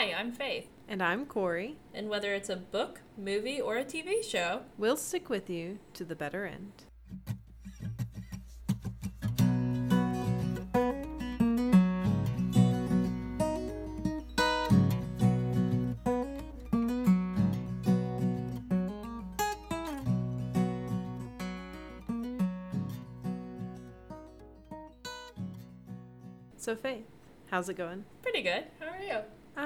[0.00, 0.68] Hi, I'm Faith.
[0.86, 1.76] And I'm Corey.
[1.92, 6.04] And whether it's a book, movie, or a TV show, we'll stick with you to
[6.04, 6.84] the better end.
[26.56, 27.02] So, Faith,
[27.50, 28.04] how's it going?
[28.22, 28.66] Pretty good.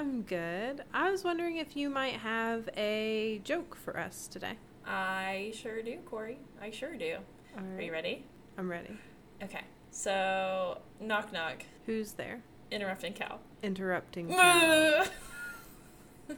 [0.03, 0.19] How are you?
[0.19, 0.85] I'm good.
[0.93, 4.55] I was wondering if you might have a joke for us today.
[4.85, 6.39] I sure do, Corey.
[6.61, 7.19] I sure do.
[7.57, 8.25] Are you ready?
[8.59, 8.97] I'm ready.
[9.43, 9.63] Okay.
[9.93, 11.65] So, knock knock.
[11.87, 12.43] Who's there?
[12.71, 13.39] Interrupting cow.
[13.63, 15.05] Interrupting cow.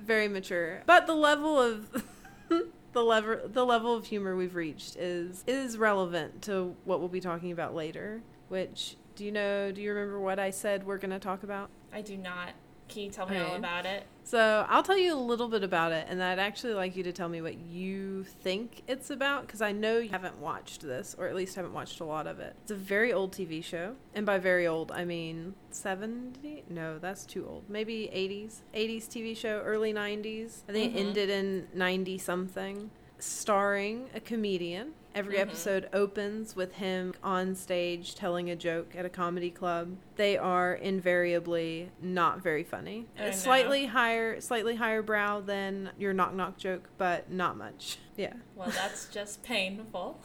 [0.00, 0.82] Very mature.
[0.86, 2.02] But the level of
[2.92, 7.20] the level the level of humor we've reached is is relevant to what we'll be
[7.20, 9.70] talking about later, which do you know?
[9.70, 11.70] Do you remember what I said we're going to talk about?
[11.92, 12.50] I do not.
[12.88, 13.50] Can you tell me okay.
[13.50, 14.06] all about it?
[14.24, 17.12] So I'll tell you a little bit about it, and I'd actually like you to
[17.12, 21.28] tell me what you think it's about, because I know you haven't watched this, or
[21.28, 22.56] at least haven't watched a lot of it.
[22.62, 26.64] It's a very old TV show, and by very old, I mean 70?
[26.70, 27.64] No, that's too old.
[27.68, 28.60] Maybe 80s.
[28.74, 30.62] 80s TV show, early 90s.
[30.68, 30.98] I think mm-hmm.
[30.98, 34.92] it ended in 90 something starring a comedian.
[35.18, 35.48] Every mm-hmm.
[35.48, 39.96] episode opens with him on stage telling a joke at a comedy club.
[40.14, 43.06] They are invariably not very funny.
[43.32, 47.98] Slightly higher, slightly higher brow than your knock knock joke, but not much.
[48.16, 48.32] Yeah.
[48.56, 50.20] Well, that's just painful.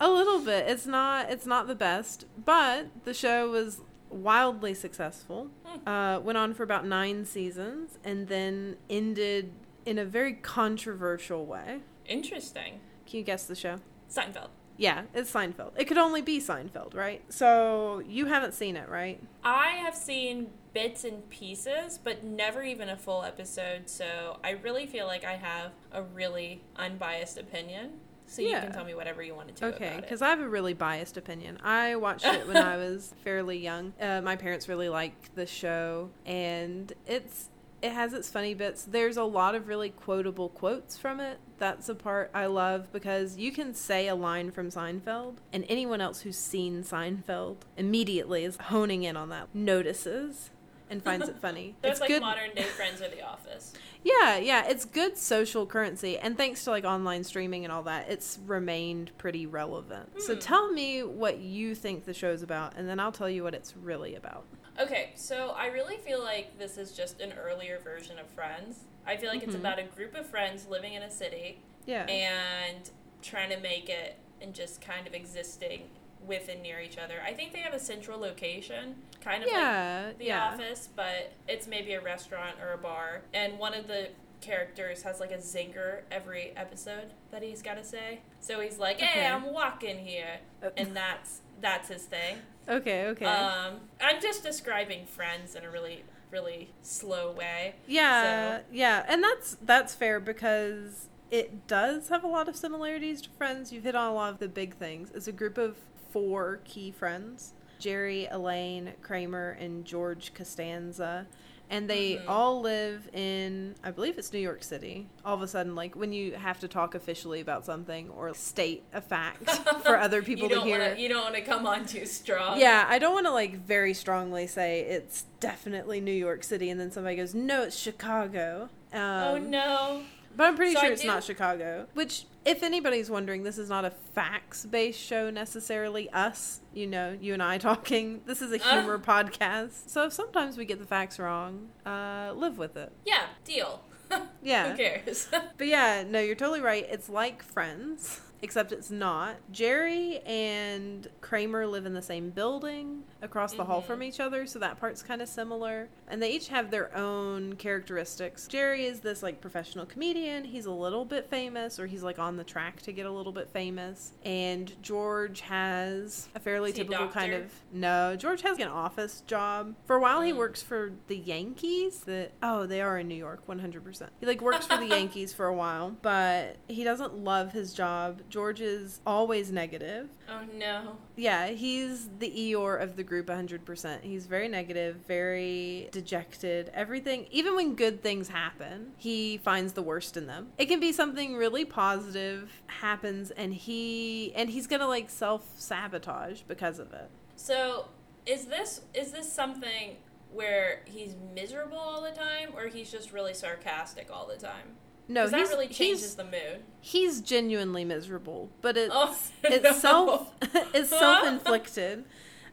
[0.00, 0.66] a little bit.
[0.66, 1.30] It's not.
[1.30, 5.50] It's not the best, but the show was wildly successful.
[5.66, 5.86] Hmm.
[5.86, 9.52] Uh, went on for about nine seasons, and then ended
[9.84, 11.80] in a very controversial way.
[12.06, 12.80] Interesting.
[13.04, 13.80] Can you guess the show?
[14.14, 14.48] Seinfeld.
[14.76, 15.72] Yeah, it's Seinfeld.
[15.76, 17.22] It could only be Seinfeld, right?
[17.28, 19.22] So you haven't seen it, right?
[19.44, 23.88] I have seen bits and pieces, but never even a full episode.
[23.88, 27.92] So I really feel like I have a really unbiased opinion.
[28.26, 28.48] So yeah.
[28.48, 29.60] you can tell me whatever you wanted to.
[29.60, 29.76] Tell me.
[29.76, 31.58] Okay, because I have a really biased opinion.
[31.62, 33.92] I watched it when I was fairly young.
[34.00, 37.50] Uh, my parents really liked the show, and it's
[37.84, 38.82] it has its funny bits.
[38.82, 41.38] There's a lot of really quotable quotes from it.
[41.58, 46.00] That's a part I love because you can say a line from Seinfeld, and anyone
[46.00, 50.48] else who's seen Seinfeld immediately is honing in on that, notices,
[50.88, 51.74] and finds it funny.
[51.82, 52.22] There's it's like good.
[52.22, 53.74] modern day Friends or The Office.
[54.02, 58.08] Yeah, yeah, it's good social currency, and thanks to like online streaming and all that,
[58.08, 60.22] it's remained pretty relevant.
[60.22, 60.40] So hmm.
[60.40, 63.76] tell me what you think the show's about, and then I'll tell you what it's
[63.76, 64.46] really about.
[64.78, 68.80] Okay, so I really feel like this is just an earlier version of Friends.
[69.06, 69.50] I feel like mm-hmm.
[69.50, 71.60] it's about a group of friends living in a city.
[71.86, 72.06] Yeah.
[72.06, 72.90] And
[73.22, 75.82] trying to make it and just kind of existing
[76.26, 77.16] with and near each other.
[77.24, 80.48] I think they have a central location, kind of yeah, like the yeah.
[80.48, 83.22] office, but it's maybe a restaurant or a bar.
[83.32, 84.08] And one of the
[84.40, 88.20] characters has like a zinger every episode that he's got to say.
[88.40, 89.26] So he's like, "Hey, okay.
[89.26, 92.38] I'm walking here," uh, and that's that's his thing.
[92.68, 93.26] Okay, okay.
[93.26, 97.74] Um, I'm just describing Friends in a really, really slow way.
[97.86, 98.64] Yeah, so.
[98.72, 103.72] yeah, and that's that's fair because it does have a lot of similarities to Friends.
[103.72, 105.10] You've hit on a lot of the big things.
[105.14, 105.76] It's a group of
[106.10, 111.26] four key friends: Jerry, Elaine, Kramer, and George Costanza
[111.74, 112.30] and they mm-hmm.
[112.30, 115.08] all live in i believe it's new york city.
[115.24, 118.84] All of a sudden like when you have to talk officially about something or state
[118.92, 119.50] a fact
[119.84, 122.60] for other people to hear wanna, you don't want to come on too strong.
[122.60, 126.80] Yeah i don't want to like very strongly say it's definitely new york city and
[126.80, 128.68] then somebody goes no it's chicago.
[128.92, 130.02] Um, oh no
[130.36, 131.06] but I'm pretty so sure I it's do...
[131.08, 131.86] not Chicago.
[131.94, 136.10] Which, if anybody's wondering, this is not a facts based show necessarily.
[136.10, 138.20] Us, you know, you and I talking.
[138.26, 138.72] This is a uh.
[138.80, 138.98] humor uh.
[138.98, 139.88] podcast.
[139.88, 142.92] So if sometimes we get the facts wrong, uh, live with it.
[143.04, 143.82] Yeah, deal.
[144.42, 144.70] yeah.
[144.70, 145.28] Who cares?
[145.58, 146.86] but yeah, no, you're totally right.
[146.90, 149.36] It's like Friends except it's not.
[149.50, 153.70] Jerry and Kramer live in the same building across the mm-hmm.
[153.70, 155.88] hall from each other, so that part's kind of similar.
[156.06, 158.46] And they each have their own characteristics.
[158.46, 160.44] Jerry is this like professional comedian.
[160.44, 163.32] He's a little bit famous, or he's like on the track to get a little
[163.32, 164.12] bit famous.
[164.24, 168.14] And George has a fairly typical kind of no.
[168.16, 169.74] George has an office job.
[169.86, 170.26] For a while, mm.
[170.26, 172.00] he works for the Yankees.
[172.00, 174.12] That oh, they are in New York, one hundred percent.
[174.20, 178.20] He like works for the Yankees for a while, but he doesn't love his job.
[178.28, 180.10] George is always negative.
[180.28, 180.96] Oh no.
[181.16, 184.02] Yeah, he's the Eeyore of the group 100%.
[184.02, 186.70] He's very negative, very dejected.
[186.74, 190.48] Everything, even when good things happen, he finds the worst in them.
[190.58, 196.42] It can be something really positive happens and he and he's going to like self-sabotage
[196.42, 197.08] because of it.
[197.36, 197.88] So,
[198.26, 199.96] is this is this something
[200.32, 204.76] where he's miserable all the time, or he's just really sarcastic all the time?
[205.06, 206.62] No, that really changes the mood.
[206.80, 209.72] He's genuinely miserable, but it's oh, it's no.
[209.72, 210.32] self
[210.72, 212.04] it's self inflicted.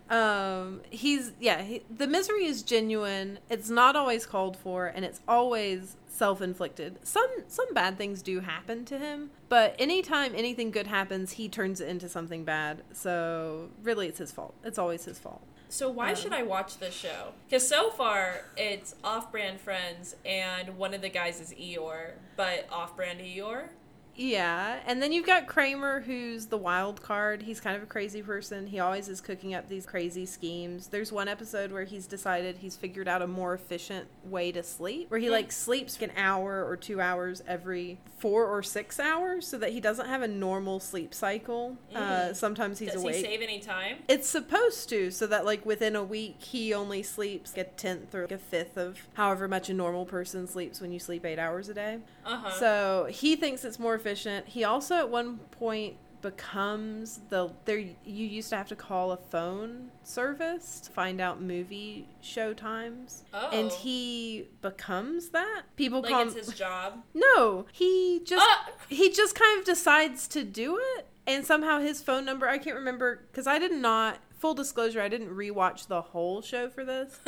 [0.09, 1.62] Um, he's yeah.
[1.62, 3.39] He, the misery is genuine.
[3.50, 7.00] It's not always called for, and it's always self-inflicted.
[7.03, 11.80] Some some bad things do happen to him, but anytime anything good happens, he turns
[11.80, 12.83] it into something bad.
[12.94, 14.53] So really, it's his fault.
[14.63, 15.42] It's always his fault.
[15.69, 17.31] So why um, should I watch this show?
[17.48, 23.21] Because so far it's off-brand friends, and one of the guys is Eeyore, but off-brand
[23.21, 23.69] Eeyore.
[24.15, 27.43] Yeah, and then you've got Kramer, who's the wild card.
[27.43, 28.67] He's kind of a crazy person.
[28.67, 30.87] He always is cooking up these crazy schemes.
[30.87, 35.09] There's one episode where he's decided he's figured out a more efficient way to sleep,
[35.09, 35.31] where he mm.
[35.31, 39.79] like sleeps an hour or two hours every four or six hours, so that he
[39.79, 41.77] doesn't have a normal sleep cycle.
[41.93, 42.01] Uh, mm.
[42.01, 43.15] Uh, sometimes he's Does awake.
[43.15, 43.97] Does he save any time?
[44.07, 48.23] It's supposed to, so that like within a week he only sleeps a tenth or
[48.23, 51.69] like a fifth of however much a normal person sleeps when you sleep eight hours
[51.69, 51.99] a day.
[52.25, 52.51] Uh-huh.
[52.51, 54.47] So he thinks it's more efficient.
[54.47, 59.18] He also at one point becomes the there you used to have to call a
[59.18, 63.50] phone service to find out movie show times oh.
[63.51, 68.69] and he becomes that people like call it's his job no he just ah!
[68.88, 72.75] he just kind of decides to do it and somehow his phone number i can't
[72.75, 77.19] remember because i did not full disclosure, I didn't rewatch the whole show for this.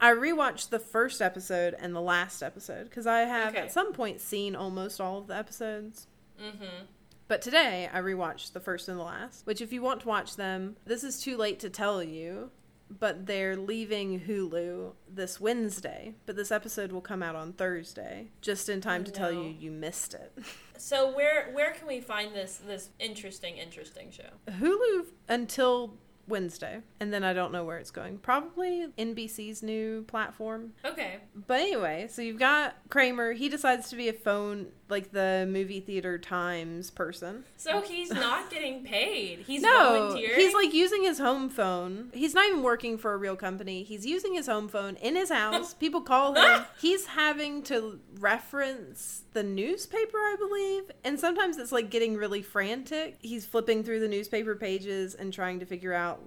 [0.00, 3.64] I rewatched the first episode and the last episode because I have okay.
[3.64, 6.06] at some point seen almost all of the episodes.
[6.42, 6.86] Mm-hmm.
[7.28, 10.36] But today I rewatched the first and the last, which if you want to watch
[10.36, 12.50] them, this is too late to tell you,
[12.88, 16.14] but they're leaving Hulu this Wednesday.
[16.24, 19.70] But this episode will come out on Thursday, just in time to tell you you
[19.70, 20.32] missed it.
[20.80, 24.28] So where where can we find this this interesting interesting show?
[24.48, 25.98] Hulu until
[26.28, 28.18] Wednesday, and then I don't know where it's going.
[28.18, 30.72] Probably NBC's new platform.
[30.84, 31.16] Okay.
[31.34, 33.32] But anyway, so you've got Kramer.
[33.32, 37.44] He decides to be a phone, like the movie theater times person.
[37.56, 39.44] So he's not getting paid.
[39.46, 40.38] He's no, volunteering.
[40.38, 42.10] He's like using his home phone.
[42.12, 43.82] He's not even working for a real company.
[43.82, 45.74] He's using his home phone in his house.
[45.78, 46.64] People call him.
[46.80, 50.90] he's having to reference the newspaper, I believe.
[51.04, 53.16] And sometimes it's like getting really frantic.
[53.20, 56.17] He's flipping through the newspaper pages and trying to figure out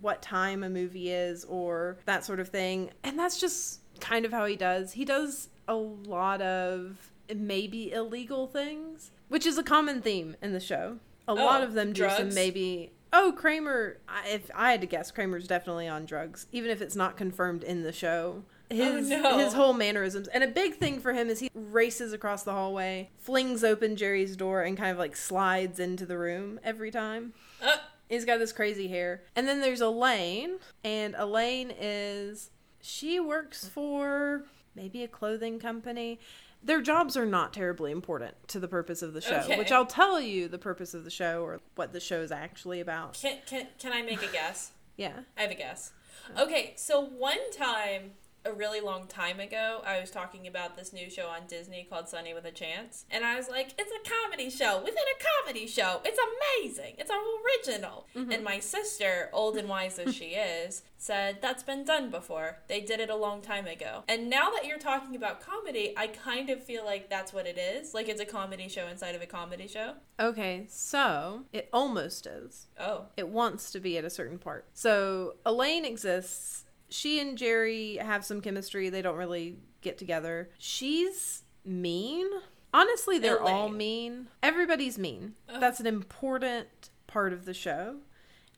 [0.00, 2.90] what time a movie is or that sort of thing.
[3.02, 4.92] And that's just kind of how he does.
[4.92, 10.60] He does a lot of maybe illegal things, which is a common theme in the
[10.60, 10.98] show.
[11.26, 12.16] A oh, lot of them do drugs?
[12.16, 12.92] some maybe.
[13.12, 13.98] Oh, Kramer.
[14.26, 17.82] If I had to guess, Kramer's definitely on drugs, even if it's not confirmed in
[17.82, 18.44] the show.
[18.70, 19.38] Oh, his oh, no.
[19.38, 23.08] his whole mannerisms and a big thing for him is he races across the hallway
[23.16, 27.78] flings open jerry's door and kind of like slides into the room every time uh.
[28.08, 32.50] He's got this crazy hair and then there's elaine and elaine is
[32.80, 34.44] she works for
[34.74, 36.18] maybe a clothing company
[36.62, 39.56] their jobs are not terribly important to the purpose of the show, okay.
[39.56, 42.80] which I'll tell you the purpose of the show or what the show is actually
[42.80, 43.18] about.
[43.20, 44.72] Can, can, can I make a guess?
[44.96, 45.20] yeah.
[45.36, 45.92] I have a guess.
[46.38, 48.12] Okay, so one time
[48.48, 52.08] a really long time ago, I was talking about this new show on Disney called
[52.08, 53.04] Sonny with a Chance.
[53.10, 56.00] And I was like, it's a comedy show within a comedy show.
[56.04, 56.94] It's amazing.
[56.98, 58.06] It's original.
[58.16, 58.32] Mm-hmm.
[58.32, 62.58] And my sister, old and wise as she is, said, that's been done before.
[62.68, 64.02] They did it a long time ago.
[64.08, 67.58] And now that you're talking about comedy, I kind of feel like that's what it
[67.58, 67.92] is.
[67.92, 69.94] Like it's a comedy show inside of a comedy show.
[70.18, 72.66] Okay, so it almost is.
[72.80, 73.06] Oh.
[73.16, 74.66] It wants to be at a certain part.
[74.72, 78.88] So Elaine exists she and Jerry have some chemistry.
[78.88, 80.50] They don't really get together.
[80.58, 82.26] She's mean.
[82.72, 83.54] Honestly, they're Elaine.
[83.54, 84.28] all mean.
[84.42, 85.34] Everybody's mean.
[85.48, 85.60] Oh.
[85.60, 87.96] That's an important part of the show.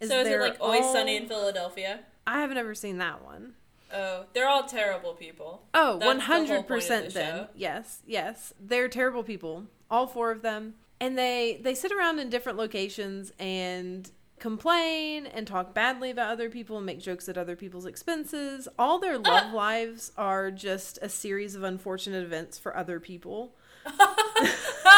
[0.00, 0.92] Is so is it like Always all...
[0.92, 2.00] Sunny in Philadelphia?
[2.26, 3.54] I haven't ever seen that one.
[3.92, 5.62] Oh, they're all terrible people.
[5.74, 7.12] Oh, one hundred percent.
[7.12, 7.48] Then show.
[7.54, 9.64] yes, yes, they're terrible people.
[9.90, 14.10] All four of them, and they they sit around in different locations and
[14.40, 18.66] complain and talk badly about other people and make jokes at other people's expenses.
[18.78, 23.54] All their love lives are just a series of unfortunate events for other people.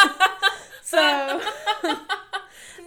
[0.83, 1.43] so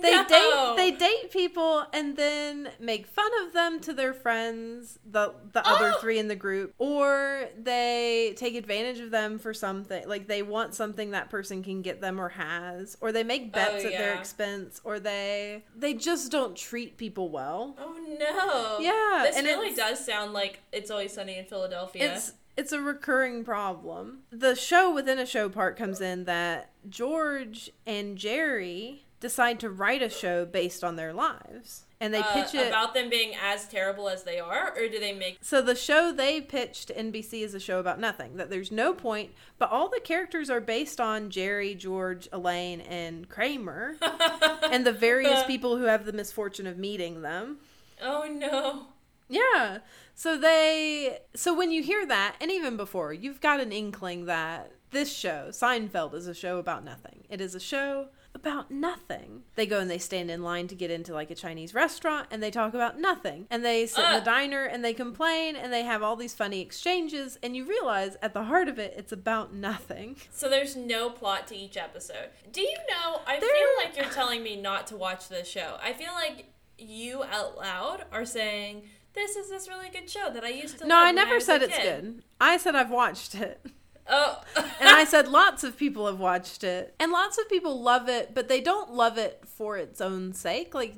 [0.05, 0.27] they no.
[0.27, 5.61] date they date people and then make fun of them to their friends, the the
[5.65, 5.75] oh.
[5.75, 10.07] other three in the group, or they take advantage of them for something.
[10.07, 13.55] Like they want something that person can get them or has, or they make oh,
[13.55, 13.95] bets oh, yeah.
[13.95, 17.75] at their expense, or they they just don't treat people well.
[17.79, 18.77] Oh no.
[18.79, 19.23] Yeah.
[19.25, 22.13] This and really does sound like it's always sunny in Philadelphia.
[22.13, 24.19] It's it's a recurring problem.
[24.31, 30.01] The show within a show part comes in that George and Jerry decide to write
[30.01, 31.85] a show based on their lives.
[31.99, 34.99] And they uh, pitch it about them being as terrible as they are or do
[34.99, 38.49] they make so the show they pitched to nbc is a show about nothing that
[38.49, 43.95] there's no point but all the characters are based on jerry george elaine and kramer
[44.71, 47.57] and the various people who have the misfortune of meeting them.
[48.01, 48.87] Oh no.
[49.27, 49.79] Yeah.
[50.13, 54.71] So they so when you hear that and even before you've got an inkling that
[54.91, 57.23] this show seinfeld is a show about nothing.
[57.29, 59.43] It is a show about nothing.
[59.55, 62.43] They go and they stand in line to get into like a Chinese restaurant and
[62.43, 63.47] they talk about nothing.
[63.49, 64.07] And they sit uh.
[64.09, 67.65] in the diner and they complain and they have all these funny exchanges and you
[67.65, 70.17] realize at the heart of it it's about nothing.
[70.31, 72.29] So there's no plot to each episode.
[72.51, 73.49] Do you know I there...
[73.49, 75.77] feel like you're telling me not to watch this show.
[75.81, 80.43] I feel like you out loud are saying this is this really good show that
[80.43, 82.21] I used to No, I never I said it's good.
[82.39, 83.65] I said I've watched it.
[84.07, 84.41] Oh.
[84.55, 86.95] and I said lots of people have watched it.
[86.99, 90.73] And lots of people love it, but they don't love it for its own sake.
[90.73, 90.95] Like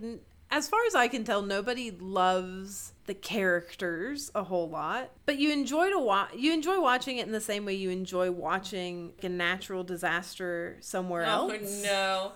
[0.50, 5.52] as far as I can tell, nobody loves the characters a whole lot, but you
[5.52, 6.34] enjoy to watch.
[6.36, 11.24] You enjoy watching it in the same way you enjoy watching a natural disaster somewhere
[11.26, 11.52] oh, else.
[11.54, 12.32] Oh no!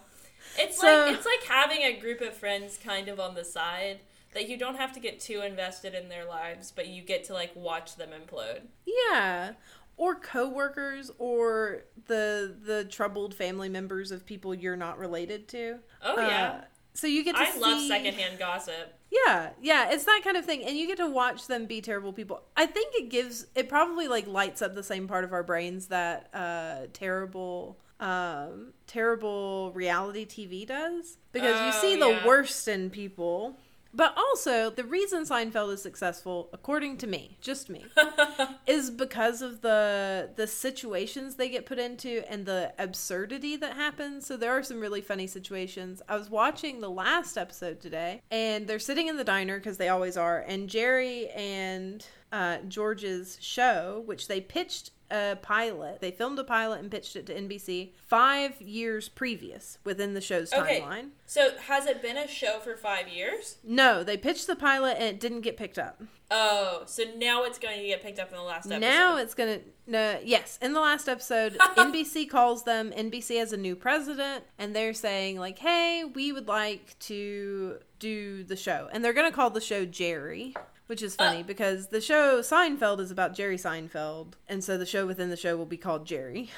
[0.58, 4.00] It's so, like it's like having a group of friends kind of on the side
[4.34, 7.34] that you don't have to get too invested in their lives, but you get to
[7.34, 8.62] like watch them implode.
[8.86, 9.54] Yeah
[10.02, 15.78] or coworkers or the the troubled family members of people you're not related to.
[16.02, 16.54] Oh yeah.
[16.54, 16.62] Uh,
[16.96, 17.60] so you get to I see...
[17.60, 18.96] love secondhand gossip.
[19.12, 22.14] Yeah, yeah, it's that kind of thing, and you get to watch them be terrible
[22.14, 22.42] people.
[22.58, 25.88] I think it gives it probably like lights up the same part of our brains
[25.88, 32.26] that uh, terrible, um, terrible reality TV does because oh, you see the yeah.
[32.26, 33.56] worst in people
[33.94, 37.86] but also, the reason Seinfeld is successful, according to me, just me,
[38.68, 44.26] is because of the the situations they get put into and the absurdity that happens.
[44.26, 46.02] So there are some really funny situations.
[46.08, 49.90] I was watching the last episode today, and they're sitting in the diner because they
[49.90, 56.00] always are, and Jerry and uh, George's show, which they pitched a pilot.
[56.02, 60.54] They filmed a pilot and pitched it to NBC five years previous within the show's
[60.54, 60.82] okay.
[60.82, 61.10] timeline.
[61.26, 63.58] So has it been a show for five years?
[63.64, 66.02] No, they pitched the pilot and it didn't get picked up.
[66.34, 68.80] Oh, so now it's going to get picked up in the last episode.
[68.80, 72.94] Now it's going to no, yes, in the last episode, NBC calls them.
[72.96, 78.46] NBC has a new president, and they're saying like, "Hey, we would like to do
[78.46, 80.56] the show," and they're going to call the show Jerry
[80.92, 84.86] which is funny uh, because the show Seinfeld is about Jerry Seinfeld, and so the
[84.86, 86.52] show within the show will be called Jerry.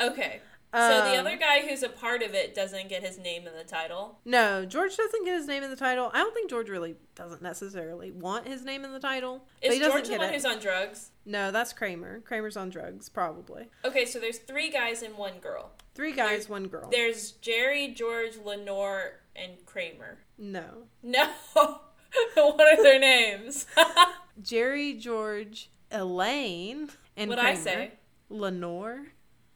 [0.00, 0.40] Okay.
[0.72, 3.56] Um, so the other guy who's a part of it doesn't get his name in
[3.56, 4.20] the title.
[4.24, 6.12] No, George doesn't get his name in the title.
[6.14, 9.44] I don't think George really doesn't necessarily want his name in the title.
[9.60, 10.34] Is he George the one it.
[10.34, 11.10] who's on drugs?
[11.24, 12.20] No, that's Kramer.
[12.20, 13.68] Kramer's on drugs, probably.
[13.84, 15.72] Okay, so there's three guys and one girl.
[15.96, 16.88] Three guys, there's, one girl.
[16.92, 20.18] There's Jerry, George, Lenore, and Kramer.
[20.38, 20.84] No.
[21.02, 21.30] No.
[22.34, 23.66] what are their names?
[24.42, 27.92] Jerry, George, Elaine, and what I say?
[28.28, 29.06] Lenore.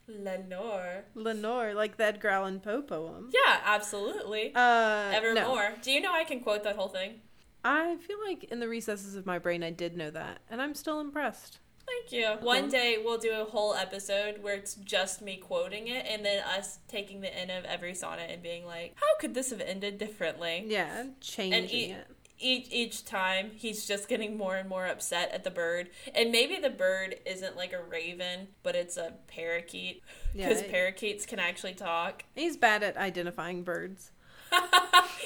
[0.06, 1.04] Lenore.
[1.14, 3.30] Lenore, like that Edgar Allan Poe poem.
[3.32, 4.52] Yeah, absolutely.
[4.54, 5.70] Uh, Evermore.
[5.70, 5.74] No.
[5.82, 7.20] Do you know I can quote that whole thing?
[7.64, 10.74] I feel like in the recesses of my brain I did know that, and I'm
[10.74, 11.58] still impressed.
[11.86, 12.26] Thank you.
[12.46, 16.42] One day we'll do a whole episode where it's just me quoting it and then
[16.44, 19.98] us taking the end of every sonnet and being like, how could this have ended
[19.98, 20.64] differently?
[20.68, 22.06] Yeah, changing it
[22.40, 25.90] each each time he's just getting more and more upset at the bird.
[26.14, 30.02] And maybe the bird isn't like a raven but it's a parakeet.
[30.32, 32.24] Because yeah, parakeets can actually talk.
[32.34, 34.10] He's bad at identifying birds.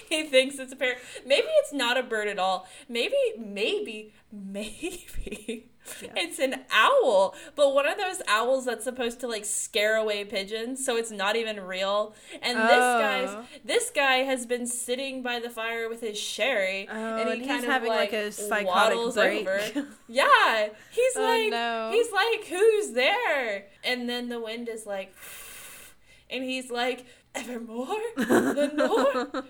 [0.09, 2.67] He thinks it's a parrot maybe it's not a bird at all.
[2.89, 5.71] Maybe maybe maybe
[6.03, 6.13] yeah.
[6.17, 10.85] It's an owl, but one of those owls that's supposed to like scare away pigeons,
[10.85, 12.15] so it's not even real.
[12.43, 12.67] And oh.
[12.67, 17.29] this guy's this guy has been sitting by the fire with his sherry, oh, and
[17.29, 19.47] he and kind of having like, like a psychotic break.
[19.77, 19.89] Over.
[20.09, 21.91] yeah, he's oh, like no.
[21.93, 23.67] he's like who's there?
[23.85, 25.15] And then the wind is like,
[26.31, 29.45] and he's like evermore, Lenore.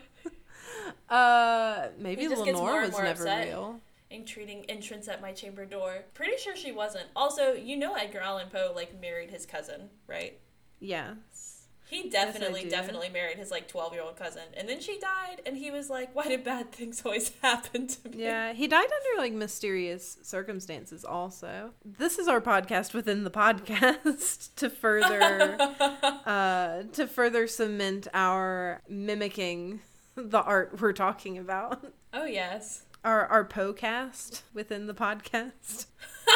[1.08, 3.46] uh, maybe Lenore was never upset.
[3.48, 3.80] real
[4.10, 6.04] entreating entrance at my chamber door.
[6.14, 7.06] Pretty sure she wasn't.
[7.16, 10.38] Also, you know Edgar Allan Poe like married his cousin, right?
[10.80, 11.54] Yes.
[11.86, 15.42] He definitely, yes, definitely married his like twelve year old cousin, and then she died,
[15.44, 18.86] and he was like, "Why did bad things always happen to me?" Yeah, he died
[18.86, 21.04] under like mysterious circumstances.
[21.04, 25.58] Also, this is our podcast within the podcast to further,
[26.26, 29.80] uh, to further cement our mimicking
[30.16, 31.84] the art we're talking about.
[32.14, 35.86] Oh yes our our podcast within the podcast.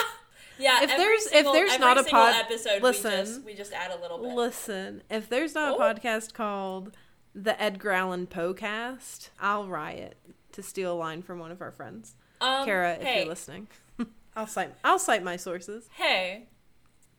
[0.58, 3.72] yeah, if there's single, if there's not a pod episode, listen, we just, we just,
[3.72, 4.34] add a little bit.
[4.34, 5.76] Listen, if there's not oh.
[5.76, 6.96] a podcast called
[7.34, 10.16] the Edgar Allan Poe cast, I'll riot
[10.52, 12.16] to steal a line from one of our friends.
[12.40, 13.18] Um, Kara, if hey.
[13.20, 13.68] you're listening.
[14.36, 15.88] I'll cite I'll cite my sources.
[15.92, 16.48] Hey,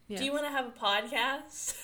[0.07, 1.75] do you want to have a podcast?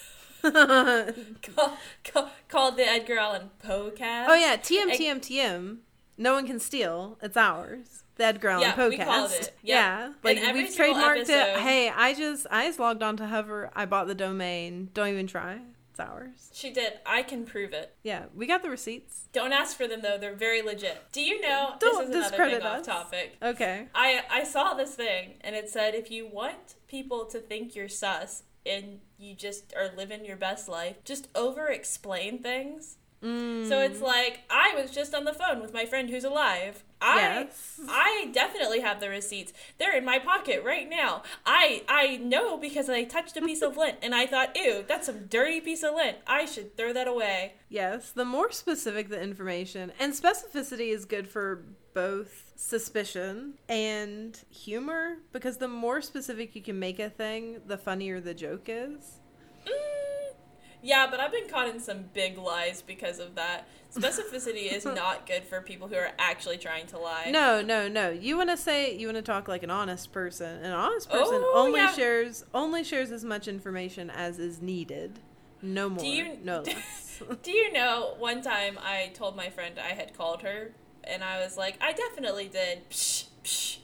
[0.45, 1.72] called,
[2.03, 4.29] call, called the Edgar Allan Poe cast.
[4.29, 5.77] oh yeah, TM TM TM.
[6.17, 7.17] No one can steal.
[7.22, 8.03] It's ours.
[8.15, 9.53] The Edgar Allan Yeah, Poe we called it.
[9.62, 11.60] Yeah, like we've trademarked it.
[11.60, 13.72] Hey, I just I just logged on to Hover.
[13.75, 14.89] I bought the domain.
[14.93, 15.60] Don't even try.
[15.91, 16.50] It's ours.
[16.53, 16.93] She did.
[17.05, 17.95] I can prove it.
[18.03, 19.29] Yeah, we got the receipts.
[19.31, 21.03] Don't ask for them though; they're very legit.
[21.12, 21.75] Do you know?
[21.79, 23.38] Don't this is another discredit thing off topic.
[23.41, 23.88] Okay.
[23.95, 27.88] I I saw this thing and it said if you want people to think you're
[27.88, 32.98] sus and you just are living your best life, just over explain things.
[33.25, 36.84] Mm, So it's like I was just on the phone with my friend who's alive.
[37.01, 37.79] I Yes.
[37.89, 39.51] I definitely have the receipts.
[39.79, 41.24] They're in my pocket right now.
[41.46, 45.08] I I know because I touched a piece of lint and I thought, "Ew, that's
[45.08, 46.17] some dirty piece of lint.
[46.27, 51.27] I should throw that away." Yes, the more specific the information, and specificity is good
[51.27, 51.63] for
[51.94, 58.20] both suspicion and humor because the more specific you can make a thing, the funnier
[58.20, 59.20] the joke is.
[59.65, 60.25] Mm,
[60.85, 63.67] yeah, but I've been caught in some big lies because of that.
[63.93, 67.29] Specificity is not good for people who are actually trying to lie.
[67.31, 68.09] No, no, no.
[68.11, 70.63] You want to say you want to talk like an honest person.
[70.63, 71.91] An honest person Oh, only yeah.
[71.91, 75.19] shares only shares as much information as is needed.
[75.61, 77.21] No more, Do you- no less.
[77.41, 80.71] Do you know one time I told my friend I had called her
[81.03, 82.89] and I was like, I definitely did.
[82.89, 83.77] Psh, psh,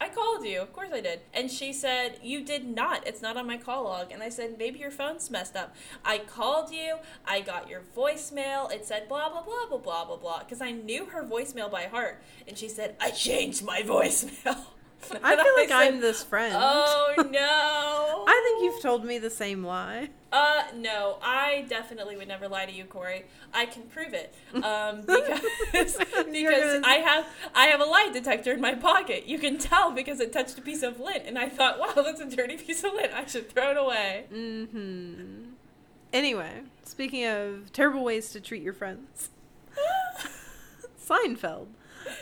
[0.00, 0.60] I called you.
[0.60, 1.20] Of course I did.
[1.34, 3.06] And she said, You did not.
[3.06, 4.12] It's not on my call log.
[4.12, 5.74] And I said, Maybe your phone's messed up.
[6.04, 6.96] I called you.
[7.26, 8.72] I got your voicemail.
[8.72, 10.38] It said blah, blah, blah, blah, blah, blah, blah.
[10.40, 12.22] Because I knew her voicemail by heart.
[12.46, 14.58] And she said, I changed my voicemail.
[15.22, 16.54] I feel like said, I'm this friend.
[16.56, 18.24] Oh no.
[18.26, 20.10] I think you've told me the same lie.
[20.30, 23.24] Uh, no, I definitely would never lie to you, Corey.
[23.54, 24.34] I can prove it.
[24.54, 25.96] Um, because
[26.30, 29.26] because I have I have a lie detector in my pocket.
[29.26, 32.20] You can tell because it touched a piece of lint, and I thought, wow, that's
[32.20, 33.12] a dirty piece of lint.
[33.14, 34.26] I should throw it away.
[34.32, 35.52] Mm-hmm.
[36.12, 39.30] Anyway, speaking of terrible ways to treat your friends,
[41.02, 41.68] Seinfeld.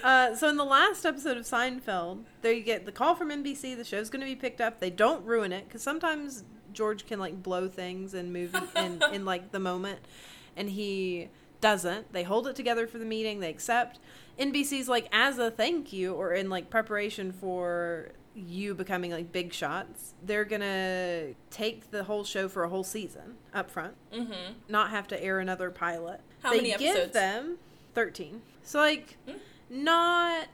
[0.03, 3.77] Uh, so in the last episode of Seinfeld, there you get the call from NBC.
[3.77, 4.81] The show's going to be picked up.
[4.81, 9.25] They don't ruin it because sometimes George can like blow things and move in in
[9.25, 10.01] like the moment,
[10.57, 11.29] and he
[11.61, 12.12] doesn't.
[12.12, 13.40] They hold it together for the meeting.
[13.40, 13.99] They accept.
[14.38, 19.55] NBC's like as a thank you or in like preparation for you becoming like big
[19.55, 24.53] shots, they're gonna take the whole show for a whole season up front, Mm-hmm.
[24.68, 26.20] not have to air another pilot.
[26.42, 27.57] How they many give them
[27.94, 28.42] thirteen.
[28.62, 29.38] So like, Hmm.
[29.70, 30.48] Not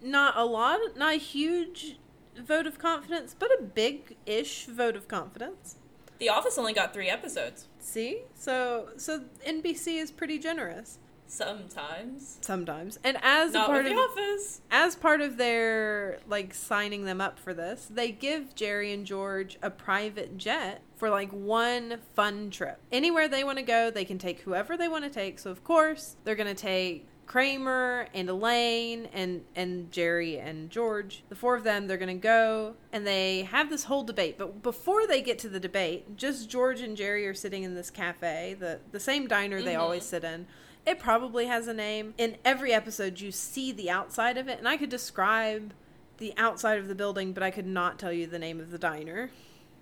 [0.00, 1.96] not a lot, not a huge
[2.36, 5.76] vote of confidence, but a big-ish vote of confidence.
[6.18, 7.66] The Office only got three episodes.
[7.80, 12.38] See, so so NBC is pretty generous Sometimes.
[12.40, 14.62] sometimes, and as a Not part of The Office.
[14.70, 19.58] as part of their like signing them up for this, they give Jerry and George
[19.62, 22.80] a private jet for like one fun trip.
[22.90, 25.38] Anywhere they want to go, they can take whoever they want to take.
[25.38, 31.22] So of course, they're going to take Kramer and Elaine and and Jerry and George.
[31.28, 34.38] The four of them, they're going to go and they have this whole debate.
[34.38, 37.90] But before they get to the debate, just George and Jerry are sitting in this
[37.90, 39.78] cafe, the the same diner they Mhm.
[39.80, 40.46] always sit in.
[40.86, 42.14] It probably has a name.
[42.16, 45.74] In every episode, you see the outside of it, and I could describe
[46.16, 48.78] the outside of the building, but I could not tell you the name of the
[48.78, 49.30] diner.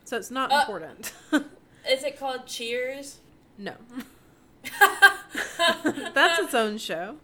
[0.04, 0.56] So it's not Uh.
[0.66, 1.12] important.
[1.88, 3.20] Is it called Cheers?
[3.56, 3.74] no.
[6.12, 7.18] That's its own show.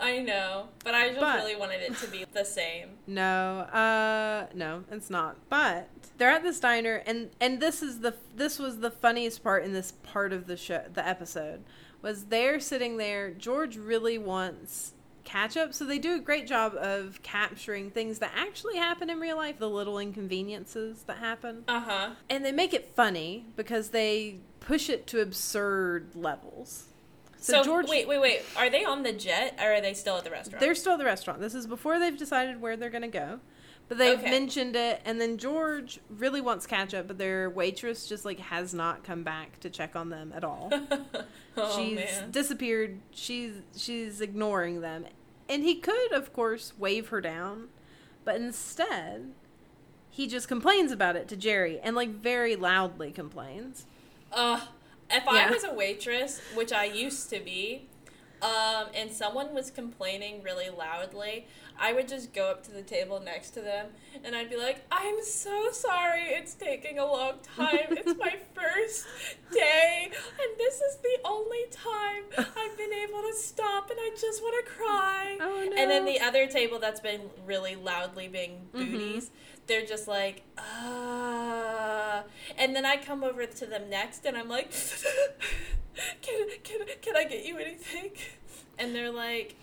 [0.00, 2.90] I know, but I just But- really wanted it to be the same.
[3.06, 5.36] No, uh, no, it's not.
[5.48, 9.64] But they're at this diner, and and this is the this was the funniest part
[9.64, 11.62] in this part of the show, the episode,
[12.02, 13.30] was they're sitting there.
[13.30, 18.76] George really wants ketchup, so they do a great job of capturing things that actually
[18.76, 22.10] happen in real life, the little inconveniences that happen, Uh huh.
[22.28, 26.86] and they make it funny because they push it to absurd levels.
[27.40, 28.42] So, George, wait, wait, wait.
[28.56, 30.60] Are they on the jet or are they still at the restaurant?
[30.60, 31.40] They're still at the restaurant.
[31.40, 33.40] This is before they've decided where they're going to go.
[33.88, 34.30] But they've Okay.
[34.30, 39.02] mentioned it, and then George really wants ketchup, but their waitress just like has not
[39.02, 40.70] come back to check on them at all.
[41.56, 42.30] oh she's man.
[42.30, 43.00] disappeared.
[43.10, 45.06] She's she's ignoring them,
[45.48, 47.66] and he could, of course, wave her down,
[48.24, 49.32] but instead,
[50.08, 53.86] he just complains about it to Jerry, and like very loudly complains.
[54.30, 54.60] Uh,
[55.12, 55.30] if Yeah.
[55.48, 57.86] I was a waitress, which I used to be,
[58.42, 61.46] um, and someone was complaining really loudly,
[61.78, 63.88] I would just go up to the table next to them
[64.24, 67.86] and I'd be like, I'm so sorry it's taking a long time.
[67.90, 69.06] it's my first
[69.52, 72.24] day and this is the only time
[74.10, 75.38] I just want to cry.
[75.40, 75.76] Oh, no.
[75.76, 78.78] And then the other table that's been really loudly being mm-hmm.
[78.78, 79.60] booties, mm-hmm.
[79.66, 82.22] they're just like, uh.
[82.58, 84.72] And then I come over to them next and I'm like,
[86.22, 88.12] can, can, can I get you anything?
[88.78, 89.56] And they're like,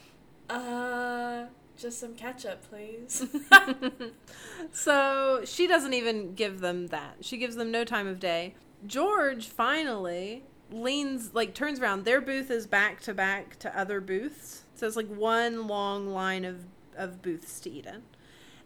[0.50, 1.46] uh,
[1.78, 3.26] just some ketchup, please.
[4.72, 7.18] so she doesn't even give them that.
[7.22, 8.56] She gives them no time of day.
[8.86, 12.06] George finally leans, like, turns around.
[12.06, 14.64] Their booth is back to back to other booths.
[14.76, 18.04] So it's like one long line of, of booths to eat in.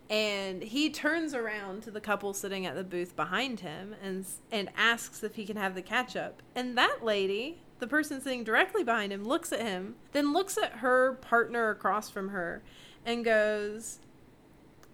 [0.09, 4.69] And he turns around to the couple sitting at the booth behind him and and
[4.75, 6.41] asks if he can have the ketchup.
[6.53, 10.73] And that lady, the person sitting directly behind him, looks at him, then looks at
[10.79, 12.61] her partner across from her
[13.05, 13.99] and goes,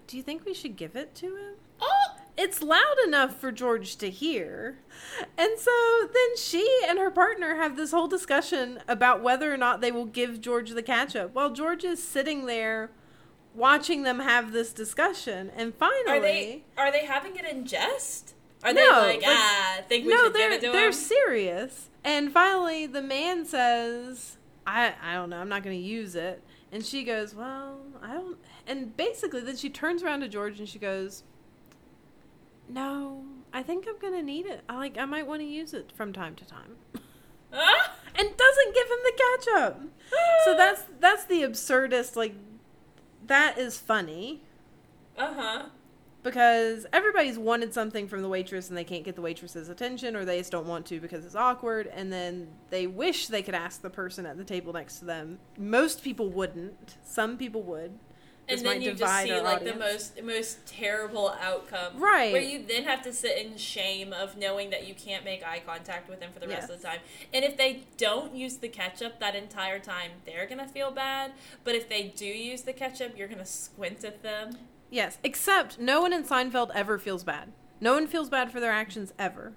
[0.06, 1.54] Do you think we should give it to him?
[1.80, 2.17] Oh!
[2.40, 4.78] It's loud enough for George to hear.
[5.36, 5.72] And so
[6.02, 10.04] then she and her partner have this whole discussion about whether or not they will
[10.04, 12.92] give George the ketchup while George is sitting there
[13.54, 15.50] watching them have this discussion.
[15.56, 16.08] And finally.
[16.08, 18.34] Are they, are they having it in jest?
[18.62, 20.92] Are no, they like, ah, think we no, should give it to they're him?
[20.92, 21.90] serious.
[22.04, 26.42] And finally, the man says, I, I don't know, I'm not going to use it.
[26.70, 28.38] And she goes, Well, I don't.
[28.66, 31.22] And basically, then she turns around to George and she goes,
[32.68, 34.62] No, I think I'm to need it.
[34.68, 36.76] I like, I might want to use it from time to time.
[36.94, 39.80] and doesn't give him the ketchup.
[40.44, 42.16] so that's that's the absurdest.
[42.16, 42.34] like
[43.26, 44.42] that is funny.
[45.16, 45.64] Uh-huh
[46.22, 50.24] because everybody's wanted something from the waitress and they can't get the waitress's attention or
[50.24, 53.82] they just don't want to because it's awkward and then they wish they could ask
[53.82, 57.92] the person at the table next to them most people wouldn't some people would
[58.48, 59.72] and then you just see like audience.
[59.72, 64.36] the most most terrible outcome right where you then have to sit in shame of
[64.36, 66.70] knowing that you can't make eye contact with them for the rest yes.
[66.70, 66.98] of the time
[67.32, 71.32] and if they don't use the ketchup that entire time they're gonna feel bad
[71.64, 74.52] but if they do use the ketchup you're gonna squint at them
[74.90, 77.52] Yes, except no one in Seinfeld ever feels bad.
[77.80, 79.52] No one feels bad for their actions ever.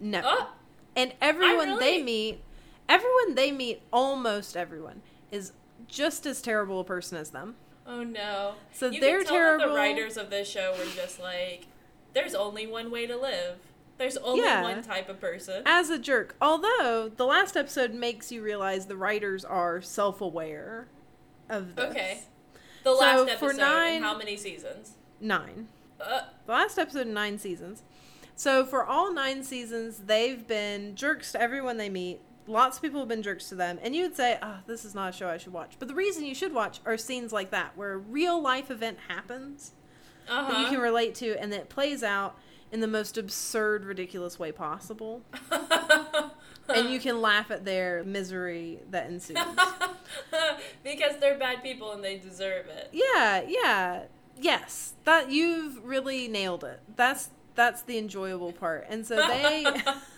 [0.00, 0.28] Never.
[0.30, 0.48] Oh,
[0.96, 1.80] and everyone really...
[1.80, 2.42] they meet,
[2.88, 5.52] everyone they meet, almost everyone is
[5.88, 7.56] just as terrible a person as them.
[7.86, 8.54] Oh no!
[8.72, 9.68] So you they're terrible.
[9.68, 11.66] the writers of this show were just like,
[12.14, 13.58] "There's only one way to live.
[13.98, 16.36] There's only yeah, one type of person." As a jerk.
[16.40, 20.88] Although the last episode makes you realize the writers are self-aware
[21.48, 21.90] of this.
[21.90, 22.20] Okay.
[22.84, 24.92] The last so episode for nine, how many seasons?
[25.20, 25.68] Nine.
[26.00, 27.82] Uh, the last episode in nine seasons.
[28.36, 32.20] So for all nine seasons, they've been jerks to everyone they meet.
[32.46, 34.94] Lots of people have been jerks to them, and you would say, "Oh, this is
[34.94, 37.50] not a show I should watch." But the reason you should watch are scenes like
[37.50, 39.72] that, where a real life event happens
[40.28, 40.52] uh-huh.
[40.52, 42.36] that you can relate to, and that plays out
[42.74, 45.22] in the most absurd, ridiculous way possible.
[46.68, 49.38] and you can laugh at their misery that ensues.
[50.82, 52.88] because they're bad people and they deserve it.
[52.92, 54.02] Yeah, yeah.
[54.36, 54.94] Yes.
[55.04, 56.80] That you've really nailed it.
[56.96, 58.86] That's that's the enjoyable part.
[58.88, 59.64] And so they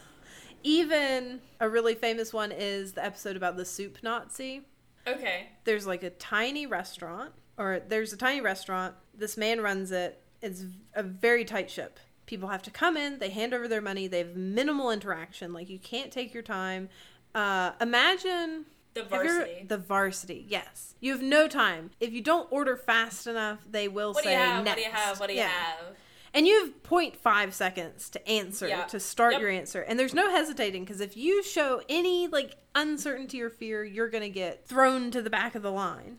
[0.66, 4.62] even a really famous one is the episode about the soup Nazi.
[5.06, 5.46] Okay.
[5.64, 8.94] There's like a tiny restaurant or there's a tiny restaurant.
[9.16, 10.20] This man runs it.
[10.42, 14.08] It's a very tight ship people have to come in they hand over their money
[14.08, 16.88] they have minimal interaction like you can't take your time
[17.36, 22.76] uh, imagine the varsity the varsity yes you have no time if you don't order
[22.76, 24.64] fast enough they will what say do you have?
[24.64, 24.76] next.
[24.76, 25.48] what do you have what do you yeah.
[25.48, 25.96] have
[26.36, 28.88] and you have 0.5 seconds to answer yep.
[28.88, 29.40] to start yep.
[29.40, 33.82] your answer and there's no hesitating because if you show any like uncertainty or fear
[33.82, 36.18] you're gonna get thrown to the back of the line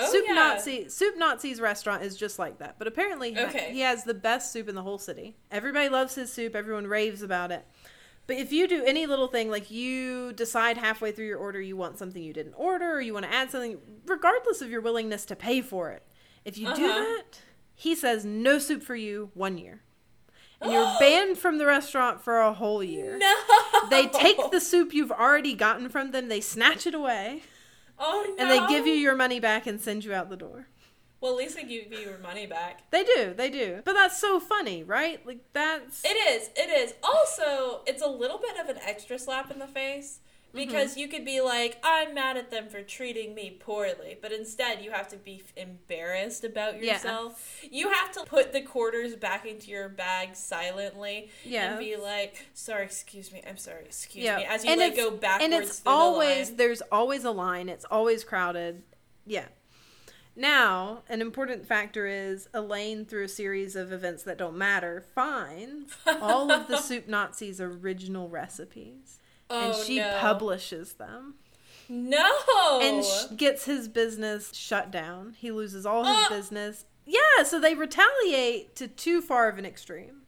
[0.00, 0.34] Oh, soup yeah.
[0.34, 2.76] Nazi Soup Nazi's restaurant is just like that.
[2.78, 3.72] But apparently okay.
[3.72, 5.36] he has the best soup in the whole city.
[5.50, 7.66] Everybody loves his soup, everyone raves about it.
[8.28, 11.76] But if you do any little thing like you decide halfway through your order you
[11.76, 15.24] want something you didn't order or you want to add something regardless of your willingness
[15.26, 16.02] to pay for it.
[16.44, 16.76] If you uh-huh.
[16.76, 17.40] do that,
[17.78, 19.82] he says no soup for you 1 year.
[20.60, 23.16] And you're banned from the restaurant for a whole year.
[23.16, 23.34] No.
[23.88, 27.42] They take the soup you've already gotten from them, they snatch it away.
[27.96, 28.42] Oh no!
[28.42, 30.66] And they give you your money back and send you out the door.
[31.20, 32.90] Well, at least they give you your money back.
[32.90, 33.82] They do, they do.
[33.84, 35.24] But that's so funny, right?
[35.24, 36.94] Like that's It is, it is.
[37.02, 40.18] Also, it's a little bit of an extra slap in the face
[40.54, 41.00] because mm-hmm.
[41.00, 44.90] you could be like, I'm mad at them for treating me poorly, but instead you
[44.90, 47.60] have to be embarrassed about yourself.
[47.62, 47.68] Yeah.
[47.72, 51.70] You have to put the quarters back into your bag silently yeah.
[51.70, 54.36] and be like, sorry, excuse me, I'm sorry, excuse yeah.
[54.38, 55.44] me, as you and like go backwards.
[55.44, 58.82] And it's always, the there's always a line, it's always crowded.
[59.26, 59.46] Yeah.
[60.38, 65.96] Now, an important factor is Elaine, through a series of events that don't matter, finds
[66.06, 69.18] all of the Soup Nazi's original recipes.
[69.50, 70.16] Oh, and she no.
[70.18, 71.34] publishes them.
[71.88, 72.80] No!
[72.82, 75.34] And sh- gets his business shut down.
[75.38, 76.28] He loses all his uh.
[76.28, 76.84] business.
[77.06, 80.22] Yeah, so they retaliate to too far of an extreme.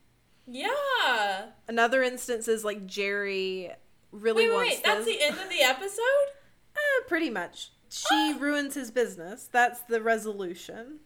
[0.47, 1.51] Yeah.
[1.69, 3.71] Another instance is like Jerry
[4.11, 4.85] really wait, wait, wants wait.
[4.85, 6.29] That's the end of the episode?
[6.75, 7.71] Uh, pretty much.
[7.89, 9.49] She ruins his business.
[9.51, 11.01] That's the resolution.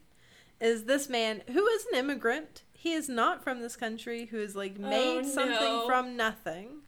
[0.60, 2.62] Is this man who is an immigrant?
[2.72, 4.26] He is not from this country.
[4.26, 5.86] Who is like made oh, something no.
[5.86, 6.82] from nothing.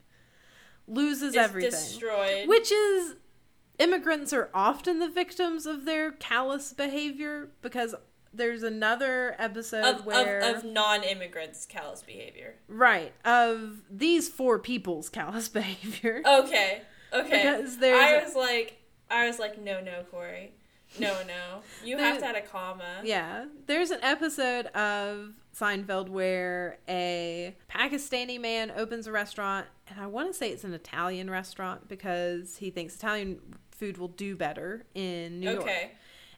[0.87, 1.71] Loses is everything.
[1.71, 2.49] Destroyed.
[2.49, 3.17] Which is
[3.79, 7.95] immigrants are often the victims of their callous behavior because
[8.33, 12.57] there's another episode of, where of, of, non-immigrants callous behavior.
[12.69, 16.23] Right of these four people's callous behavior.
[16.27, 17.43] Okay okay.
[17.43, 18.79] Because there's i was like
[19.11, 20.53] i was like no no corey.
[21.01, 21.63] No no.
[21.85, 23.01] You have to add a comma.
[23.03, 23.47] Yeah.
[23.67, 30.29] There's an episode of seinfeld where a pakistani man opens a restaurant and i want
[30.29, 35.41] to say it's an italian restaurant because he thinks italian food will do better in
[35.41, 35.55] new okay.
[35.55, 35.93] york okay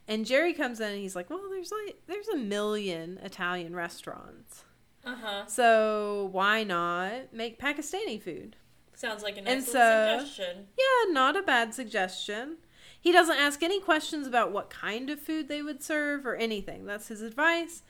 [0.09, 4.65] and Jerry comes in and he's like, "Well, there's like there's a million Italian restaurants.
[5.05, 5.45] Uh-huh.
[5.45, 8.55] So why not make Pakistani food?"
[8.95, 10.67] Sounds like a nice so, suggestion.
[10.77, 12.57] Yeah, not a bad suggestion.
[12.99, 16.85] He doesn't ask any questions about what kind of food they would serve or anything.
[16.85, 17.83] That's his advice.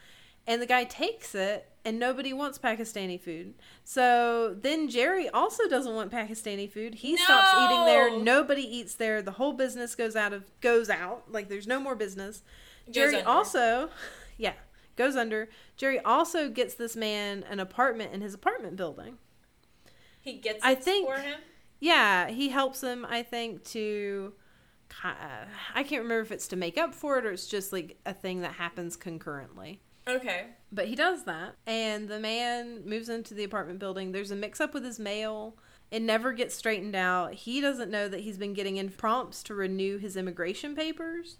[0.45, 3.55] And the guy takes it and nobody wants Pakistani food.
[3.83, 6.93] So then Jerry also doesn't want Pakistani food.
[6.93, 7.23] He no!
[7.23, 8.19] stops eating there.
[8.19, 9.23] Nobody eats there.
[9.23, 11.31] The whole business goes out of goes out.
[11.31, 12.43] Like there's no more business.
[12.85, 13.27] Goes Jerry under.
[13.27, 13.89] also,
[14.37, 14.53] yeah,
[14.95, 15.49] goes under.
[15.77, 19.17] Jerry also gets this man an apartment in his apartment building.
[20.21, 21.39] He gets I think, for him.
[21.79, 23.03] Yeah, he helps him.
[23.09, 24.33] I think to.
[25.03, 27.97] Uh, I can't remember if it's to make up for it or it's just like
[28.05, 29.81] a thing that happens concurrently.
[30.07, 30.47] Okay.
[30.71, 34.11] But he does that, and the man moves into the apartment building.
[34.11, 35.55] There's a mix up with his mail.
[35.89, 37.33] It never gets straightened out.
[37.33, 41.37] He doesn't know that he's been getting in prompts to renew his immigration papers.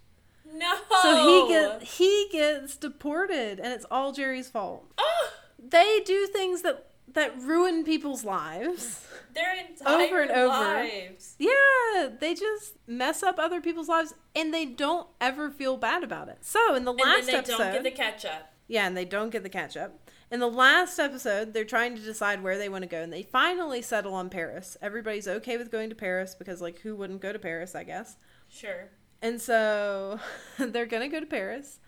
[0.52, 0.74] No.
[1.02, 4.92] So he gets he gets deported, and it's all Jerry's fault.
[5.02, 5.30] Oh.
[5.62, 9.06] They do things that that ruin people's lives.
[9.34, 10.48] Their entire over and over.
[10.48, 11.36] Lives.
[11.38, 16.28] Yeah, they just mess up other people's lives, and they don't ever feel bad about
[16.28, 16.38] it.
[16.40, 18.52] So in the last episode they episode, don't get the ketchup.
[18.70, 20.08] Yeah, and they don't get the ketchup.
[20.30, 23.24] In the last episode, they're trying to decide where they want to go, and they
[23.24, 24.76] finally settle on Paris.
[24.80, 27.74] Everybody's okay with going to Paris because, like, who wouldn't go to Paris?
[27.74, 28.16] I guess.
[28.48, 28.90] Sure.
[29.20, 30.20] And so
[30.58, 31.80] they're gonna go to Paris,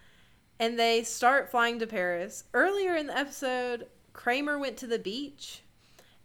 [0.59, 2.43] and they start flying to Paris.
[2.53, 5.63] Earlier in the episode, Kramer went to the beach,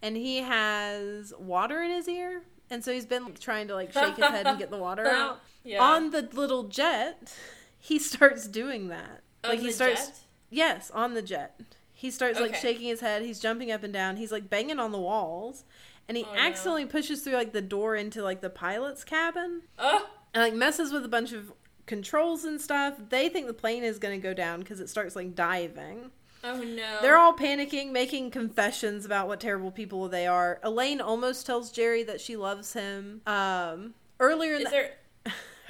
[0.02, 2.42] and he has water in his ear,
[2.72, 5.06] and so he's been like, trying to like shake his head and get the water
[5.08, 5.40] out.
[5.64, 5.84] Yeah.
[5.84, 7.32] On the little jet,
[7.78, 9.22] he starts doing that.
[9.44, 10.08] like he starts.
[10.08, 10.20] Jet?
[10.50, 11.60] Yes, on the jet.
[11.94, 12.50] He starts okay.
[12.50, 13.24] like shaking his head.
[13.24, 14.18] He's jumping up and down.
[14.18, 15.66] He's like banging on the walls,
[16.08, 16.92] and he oh, accidentally no.
[16.92, 19.64] pushes through like the door into like the pilot's cabin.
[19.80, 20.08] Oh.
[20.34, 21.52] And like messes with a bunch of
[21.88, 22.96] controls and stuff.
[23.10, 26.12] They think the plane is going to go down because it starts like diving.
[26.44, 27.00] Oh no.
[27.02, 30.60] They're all panicking, making confessions about what terrible people they are.
[30.62, 33.22] Elaine almost tells Jerry that she loves him.
[33.26, 34.92] Um, earlier in is the- there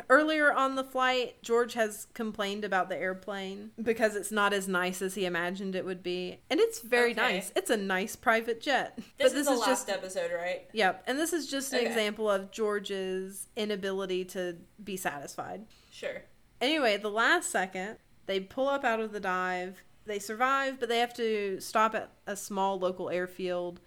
[0.09, 5.01] Earlier on the flight, George has complained about the airplane because it's not as nice
[5.01, 6.39] as he imagined it would be.
[6.49, 7.21] And it's very okay.
[7.21, 7.51] nice.
[7.55, 8.95] It's a nice private jet.
[8.95, 10.67] This but is this the is last just, episode, right?
[10.73, 11.03] Yep.
[11.07, 11.87] And this is just an okay.
[11.87, 15.65] example of George's inability to be satisfied.
[15.91, 16.21] Sure.
[16.61, 19.83] Anyway, the last second, they pull up out of the dive.
[20.05, 23.79] They survive, but they have to stop at a small local airfield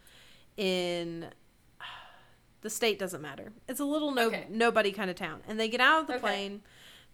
[0.57, 1.27] in
[2.63, 3.53] the state doesn't matter.
[3.69, 4.47] It's a little no okay.
[4.51, 5.41] nobody kind of town.
[5.49, 6.21] And they get out of the okay.
[6.21, 6.63] plane.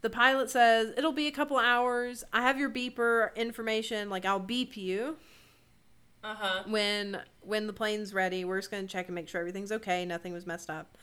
[0.02, 2.24] The pilot says, "It'll be a couple hours.
[2.32, 4.10] I have your beeper information.
[4.10, 5.16] Like I'll beep you."
[6.24, 6.64] Uh-huh.
[6.66, 10.04] When when the plane's ready, we're just going to check and make sure everything's okay,
[10.04, 10.96] nothing was messed up.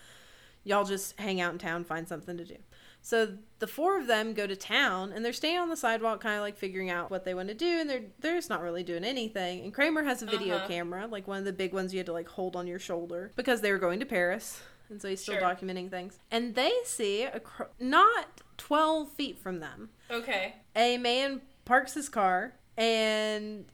[0.63, 2.58] Y'all just hang out in town, find something to do.
[3.02, 6.36] So the four of them go to town and they're staying on the sidewalk, kind
[6.36, 8.82] of like figuring out what they want to do, and they're they're just not really
[8.82, 9.65] doing anything.
[9.65, 10.67] And Kramer has a video uh-huh.
[10.67, 13.34] camera, like one of the big ones you had to like hold on your shoulder
[13.36, 15.43] because they were going to Paris, and so he's still sure.
[15.43, 16.17] documenting things.
[16.32, 19.89] And they see a cr- not twelve feet from them.
[20.10, 20.56] Okay.
[20.73, 23.65] A man parks his car and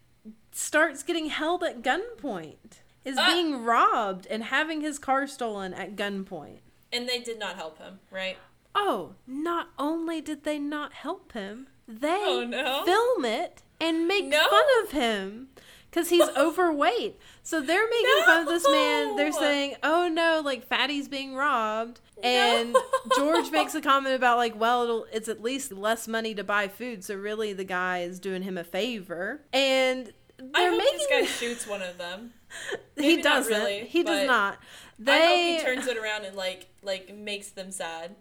[0.52, 2.80] starts getting held at gunpoint.
[3.06, 3.28] Is uh!
[3.28, 6.60] being robbed and having his car stolen at gunpoint.
[6.92, 8.38] And they did not help him, right?
[8.76, 12.84] Oh, not only did they not help him, they oh, no.
[12.86, 14.48] film it and make no.
[14.50, 15.50] fun of him.
[15.90, 17.18] because he's overweight.
[17.44, 18.26] So they're making no!
[18.26, 19.16] fun of this man.
[19.16, 22.82] They're saying, "Oh no, like Fatty's being robbed." And no!
[23.16, 27.04] George makes a comment about like, "Well, it's at least less money to buy food,
[27.04, 30.14] so really the guy is doing him a favor." And
[30.54, 32.34] they're making this guy shoots one of them.
[32.98, 33.54] Maybe he doesn't.
[33.54, 34.60] Really, he does not.
[34.98, 38.16] They I hope he turns it around and like like makes them sad.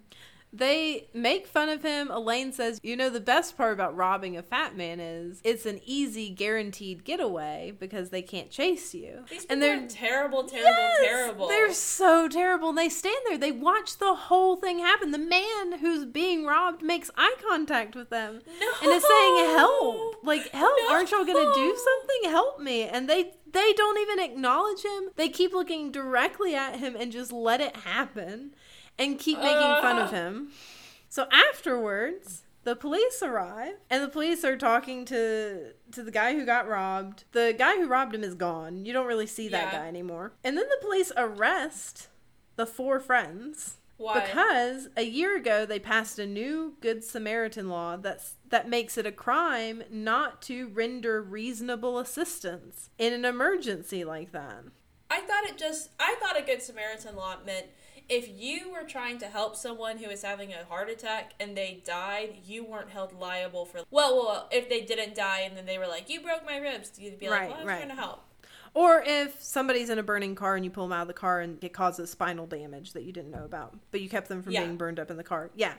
[0.52, 2.10] They make fun of him.
[2.10, 5.80] Elaine says, You know, the best part about robbing a fat man is it's an
[5.84, 9.24] easy, guaranteed getaway because they can't chase you.
[9.30, 11.48] These and they're terrible, terrible, yes, terrible.
[11.48, 12.70] They're so terrible.
[12.70, 15.10] And they stand there, they watch the whole thing happen.
[15.10, 18.72] The man who's being robbed makes eye contact with them no.
[18.82, 20.24] and is saying, Help.
[20.24, 20.76] Like, help.
[20.86, 20.94] No.
[20.94, 22.30] Aren't y'all going to do something?
[22.30, 22.84] Help me.
[22.84, 25.10] And they they don't even acknowledge him.
[25.16, 28.52] They keep looking directly at him and just let it happen
[28.98, 29.80] and keep making uh.
[29.80, 30.50] fun of him.
[31.08, 36.44] So afterwards, the police arrive and the police are talking to to the guy who
[36.44, 37.24] got robbed.
[37.32, 38.84] The guy who robbed him is gone.
[38.84, 39.80] You don't really see that yeah.
[39.80, 40.32] guy anymore.
[40.44, 42.08] And then the police arrest
[42.56, 43.78] the four friends.
[43.96, 44.20] Why?
[44.20, 49.06] Because a year ago they passed a new Good Samaritan law that's that makes it
[49.06, 54.64] a crime not to render reasonable assistance in an emergency like that.
[55.10, 57.66] I thought it just I thought a Good Samaritan law meant
[58.08, 61.82] if you were trying to help someone who was having a heart attack and they
[61.84, 63.80] died, you weren't held liable for.
[63.90, 66.92] Well, well, if they didn't die and then they were like, "You broke my ribs,"
[66.98, 67.76] you'd be like, right, "Well, I was right.
[67.76, 68.24] trying to help."
[68.74, 71.40] Or if somebody's in a burning car and you pull them out of the car
[71.40, 74.52] and it causes spinal damage that you didn't know about, but you kept them from
[74.52, 74.64] yeah.
[74.64, 75.50] being burned up in the car.
[75.56, 75.74] Yeah.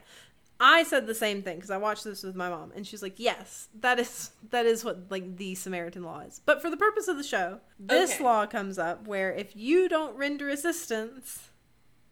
[0.60, 3.14] I said the same thing because I watched this with my mom, and she's like,
[3.18, 7.08] "Yes, that is that is what like the Samaritan law is." But for the purpose
[7.08, 8.24] of the show, this okay.
[8.24, 11.50] law comes up where if you don't render assistance,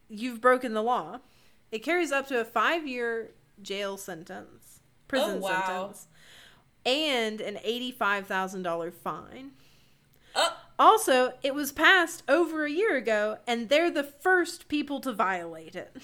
[0.08, 1.20] you've broken the law.
[1.70, 3.30] It carries up to a five year
[3.62, 5.66] jail sentence, prison oh, wow.
[5.66, 6.06] sentence,
[6.86, 9.50] and an $85,000 fine.
[10.34, 10.56] Oh.
[10.78, 15.74] Also, it was passed over a year ago, and they're the first people to violate
[15.74, 15.96] it.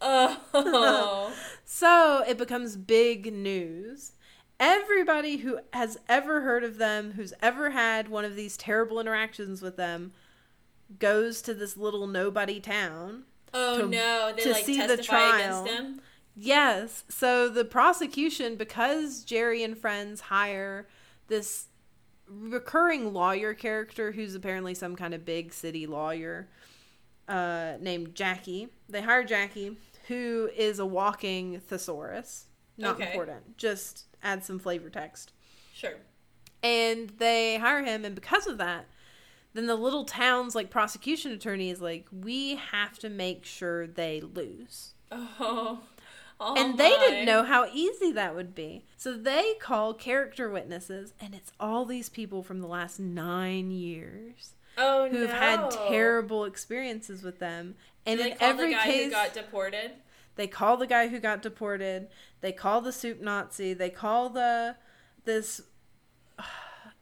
[0.00, 1.32] Oh.
[1.64, 4.12] so it becomes big news.
[4.60, 9.62] Everybody who has ever heard of them, who's ever had one of these terrible interactions
[9.62, 10.12] with them,
[10.98, 13.24] goes to this little nobody town.
[13.52, 14.32] Oh to, no!
[14.36, 15.62] They to like see testify the trial.
[15.64, 16.00] against him.
[16.34, 17.04] Yes.
[17.08, 20.88] So the prosecution, because Jerry and friends hire
[21.28, 21.66] this
[22.26, 26.48] recurring lawyer character who's apparently some kind of big city lawyer
[27.28, 28.68] uh, named Jackie.
[28.88, 29.76] They hire Jackie,
[30.08, 32.46] who is a walking thesaurus.
[32.76, 33.10] Not okay.
[33.10, 33.56] important.
[33.56, 35.32] Just add some flavor text.
[35.72, 35.94] Sure.
[36.62, 38.86] And they hire him, and because of that,
[39.54, 44.20] then the little town's like prosecution attorney is like, we have to make sure they
[44.20, 44.94] lose.
[45.10, 45.80] Oh.
[46.40, 47.06] oh and they oh my.
[47.08, 48.84] didn't know how easy that would be.
[48.96, 54.54] So they call character witnesses, and it's all these people from the last nine years.
[54.76, 55.36] Oh, who've no.
[55.36, 57.76] had terrible experiences with them.
[58.04, 59.92] And in every case, got deported.
[60.36, 62.08] They call the guy who got deported.
[62.40, 63.72] They call the soup Nazi.
[63.72, 64.76] They call the
[65.24, 65.62] this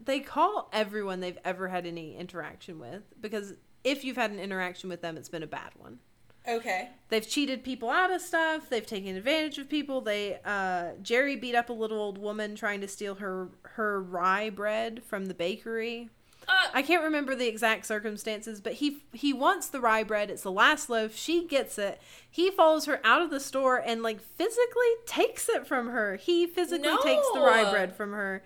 [0.04, 4.88] they call everyone they've ever had any interaction with because if you've had an interaction
[4.88, 5.98] with them, it's been a bad one.
[6.46, 6.88] Okay.
[7.08, 8.68] They've cheated people out of stuff.
[8.68, 10.00] They've taken advantage of people.
[10.00, 14.50] They uh, Jerry beat up a little old woman trying to steal her her rye
[14.50, 16.10] bread from the bakery.
[16.48, 20.30] Uh, I can't remember the exact circumstances, but he he wants the rye bread.
[20.30, 21.14] It's the last loaf.
[21.14, 22.00] She gets it.
[22.28, 26.16] He follows her out of the store and like physically takes it from her.
[26.16, 27.02] He physically no.
[27.02, 28.42] takes the rye bread from her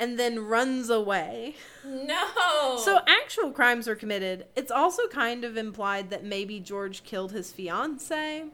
[0.00, 1.54] and then runs away.
[1.84, 2.78] No.
[2.82, 4.46] So actual crimes were committed.
[4.56, 8.44] It's also kind of implied that maybe George killed his fiance.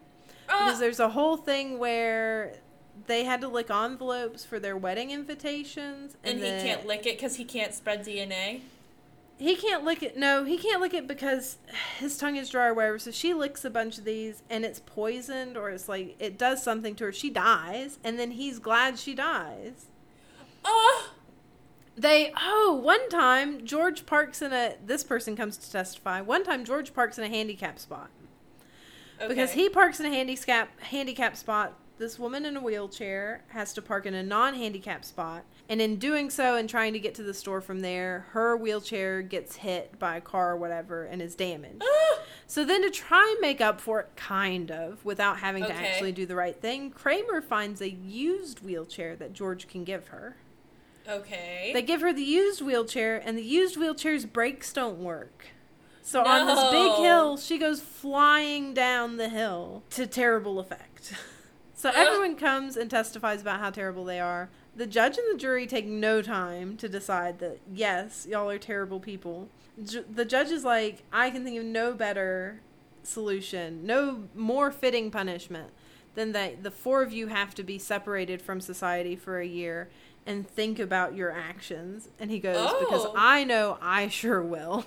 [0.49, 2.55] Uh, because there's a whole thing where
[3.07, 6.17] they had to lick envelopes for their wedding invitations.
[6.25, 8.63] And, and he can't lick it because he can't spread DNA?
[9.39, 10.17] He can't lick it.
[10.17, 11.59] No, he can't lick it because
[11.99, 12.99] his tongue is dry or whatever.
[12.99, 16.63] So she licks a bunch of these and it's poisoned or it's like it does
[16.63, 17.13] something to her.
[17.13, 17.99] She dies.
[18.03, 19.87] And then he's glad she dies.
[20.65, 21.11] Oh!
[21.97, 26.21] They oh one time george parks in a this person comes to testify.
[26.21, 28.11] One time george parks in a handicap spot.
[29.19, 29.29] Okay.
[29.29, 33.81] because he parks in a handicap handicap spot this woman in a wheelchair has to
[33.81, 35.45] park in a non-handicap spot.
[35.67, 39.23] And in doing so and trying to get to the store from there her wheelchair
[39.23, 41.83] gets hit by a car or whatever and is damaged.
[41.93, 42.23] Ah!
[42.49, 45.73] So then to try and make up for it kind of without having okay.
[45.73, 50.09] to actually do the right thing kramer finds a used wheelchair that george can give
[50.09, 50.37] her
[51.09, 51.71] Okay.
[51.73, 55.47] They give her the used wheelchair, and the used wheelchair's brakes don't work.
[56.03, 56.31] So no.
[56.31, 61.13] on this big hill, she goes flying down the hill to terrible effect.
[61.75, 64.49] so everyone comes and testifies about how terrible they are.
[64.77, 69.01] The judge and the jury take no time to decide that, yes, y'all are terrible
[69.01, 69.49] people.
[69.85, 72.61] J- the judge is like, I can think of no better
[73.03, 75.71] solution, no more fitting punishment
[76.15, 79.89] than that the four of you have to be separated from society for a year
[80.27, 82.09] and think about your actions.
[82.19, 82.81] And he goes, oh.
[82.81, 84.85] Because I know I sure will.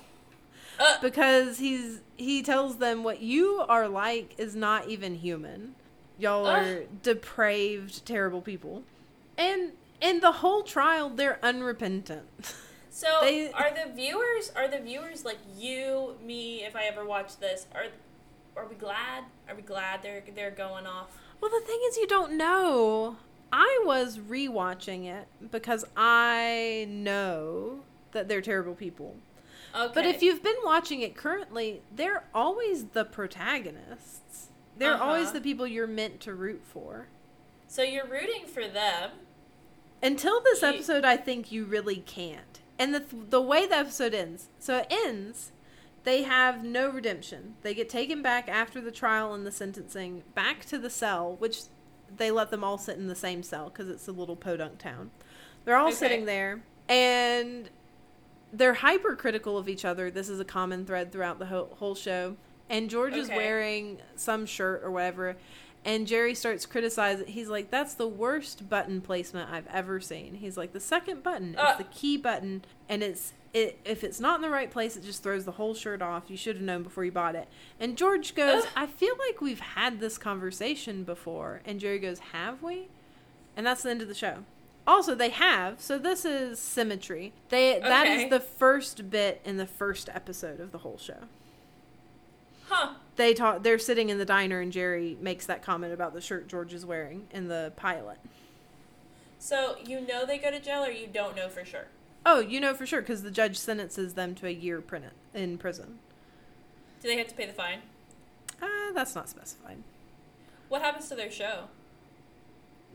[0.78, 0.96] Uh.
[1.02, 5.74] because he's he tells them what you are like is not even human.
[6.18, 6.60] Y'all uh.
[6.60, 8.82] are depraved, terrible people.
[9.38, 12.54] And in the whole trial, they're unrepentant.
[12.90, 17.38] So they, are the viewers are the viewers like you, me, if I ever watch
[17.38, 17.86] this, are
[18.56, 19.24] are we glad?
[19.48, 21.18] Are we glad they're they're going off?
[21.40, 23.16] Well the thing is you don't know.
[23.52, 27.80] I was rewatching it because I know
[28.12, 29.16] that they're terrible people.
[29.74, 29.92] Okay.
[29.94, 34.48] But if you've been watching it currently, they're always the protagonists.
[34.76, 35.04] They're uh-huh.
[35.04, 37.08] always the people you're meant to root for.
[37.68, 39.10] So you're rooting for them.
[40.02, 42.60] Until this episode, I think you really can't.
[42.78, 45.52] And the the way the episode ends, so it ends,
[46.04, 47.56] they have no redemption.
[47.62, 51.64] They get taken back after the trial and the sentencing back to the cell, which
[52.16, 55.10] they let them all sit in the same cell because it's a little podunk town.
[55.64, 55.96] They're all okay.
[55.96, 57.70] sitting there, and
[58.52, 60.10] they're hypercritical of each other.
[60.10, 62.36] This is a common thread throughout the whole, whole show.
[62.68, 63.22] And George okay.
[63.22, 65.36] is wearing some shirt or whatever,
[65.84, 67.26] and Jerry starts criticizing.
[67.26, 71.56] He's like, "That's the worst button placement I've ever seen." He's like, "The second button
[71.56, 71.70] uh.
[71.72, 75.04] is the key button, and it's it if it's not in the right place, it
[75.04, 76.24] just throws the whole shirt off.
[76.28, 79.60] You should have known before you bought it." And George goes, "I feel like we've
[79.60, 82.88] had this conversation before." And Jerry goes, "Have we?"
[83.56, 84.44] And that's the end of the show.
[84.86, 85.80] Also, they have.
[85.80, 87.32] So this is symmetry.
[87.48, 87.88] They okay.
[87.88, 91.28] that is the first bit in the first episode of the whole show.
[92.68, 92.94] Huh.
[93.20, 93.62] They talk.
[93.62, 96.86] They're sitting in the diner, and Jerry makes that comment about the shirt George is
[96.86, 98.16] wearing in the pilot.
[99.38, 101.88] So you know they go to jail, or you don't know for sure.
[102.24, 104.82] Oh, you know for sure because the judge sentences them to a year
[105.34, 105.98] in prison.
[107.02, 107.80] Do they have to pay the fine?
[108.62, 109.82] Uh, that's not specified.
[110.70, 111.64] What happens to their show?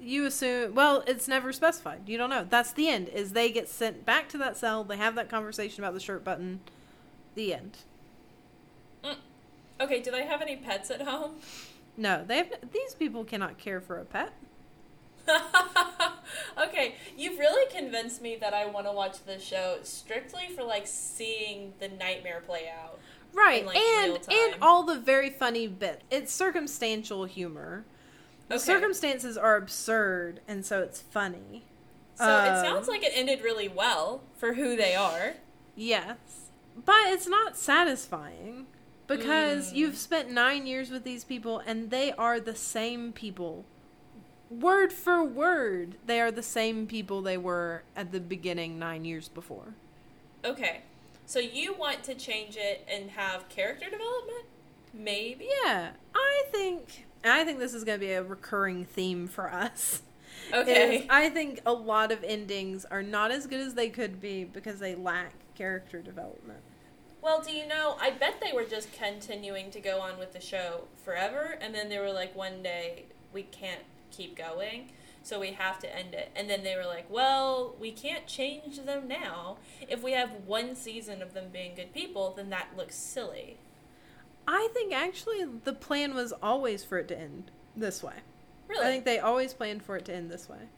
[0.01, 0.73] You assume.
[0.73, 2.09] Well, it's never specified.
[2.09, 2.47] You don't know.
[2.49, 3.09] That's the end.
[3.09, 4.83] Is they get sent back to that cell.
[4.83, 6.61] They have that conversation about the shirt button.
[7.35, 7.77] The end.
[9.79, 11.35] Okay, do they have any pets at home?
[11.97, 12.47] No, they have.
[12.71, 14.33] These people cannot care for a pet.
[16.61, 20.85] okay, you've really convinced me that I want to watch this show strictly for like
[20.85, 22.99] seeing the nightmare play out.
[23.33, 26.03] Right, in, like, and and all the very funny bits.
[26.09, 27.85] It's circumstantial humor.
[28.47, 28.63] The okay.
[28.63, 31.63] circumstances are absurd, and so it's funny.
[32.15, 35.33] So um, it sounds like it ended really well for who they are.
[35.75, 36.17] Yes,
[36.75, 38.67] but it's not satisfying
[39.07, 39.75] because mm.
[39.75, 43.65] you've spent nine years with these people and they are the same people.
[44.49, 49.27] Word for word they are the same people they were at the beginning nine years
[49.27, 49.73] before.
[50.43, 50.81] Okay.
[51.25, 54.45] So you want to change it and have character development?
[54.93, 55.47] Maybe.
[55.63, 55.91] Yeah.
[56.13, 60.01] I think i think this is going to be a recurring theme for us.
[60.53, 61.07] Okay.
[61.09, 64.79] I think a lot of endings are not as good as they could be because
[64.79, 66.59] they lack character development
[67.25, 67.97] well, do you know?
[67.99, 71.89] I bet they were just continuing to go on with the show forever, and then
[71.89, 74.91] they were like, one day we can't keep going,
[75.23, 76.29] so we have to end it.
[76.35, 79.57] And then they were like, well, we can't change them now.
[79.89, 83.57] If we have one season of them being good people, then that looks silly.
[84.47, 88.17] I think actually the plan was always for it to end this way.
[88.67, 88.85] Really?
[88.85, 90.69] I think they always planned for it to end this way.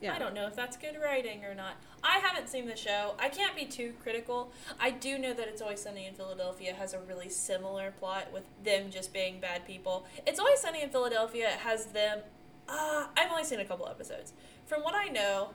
[0.00, 0.14] Yeah.
[0.14, 1.74] I don't know if that's good writing or not.
[2.04, 3.14] I haven't seen the show.
[3.18, 4.52] I can't be too critical.
[4.78, 8.44] I do know that It's Always Sunny in Philadelphia has a really similar plot with
[8.62, 10.04] them just being bad people.
[10.26, 12.20] It's Always Sunny in Philadelphia has them.
[12.68, 14.32] Uh, I've only seen a couple episodes.
[14.66, 15.50] From what I know,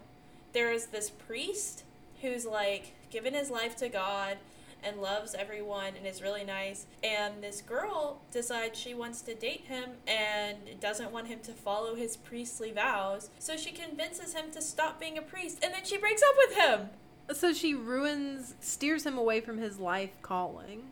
[0.54, 1.84] there is this priest
[2.22, 4.38] who's like given his life to God
[4.84, 6.86] and loves everyone and is really nice.
[7.04, 11.96] And this girl decides she wants to date him and doesn't want him to follow
[11.96, 13.30] his priestly vows.
[13.40, 16.58] So she convinces him to stop being a priest and then she breaks up with
[16.58, 16.90] him.
[17.34, 20.84] So she ruins, steers him away from his life calling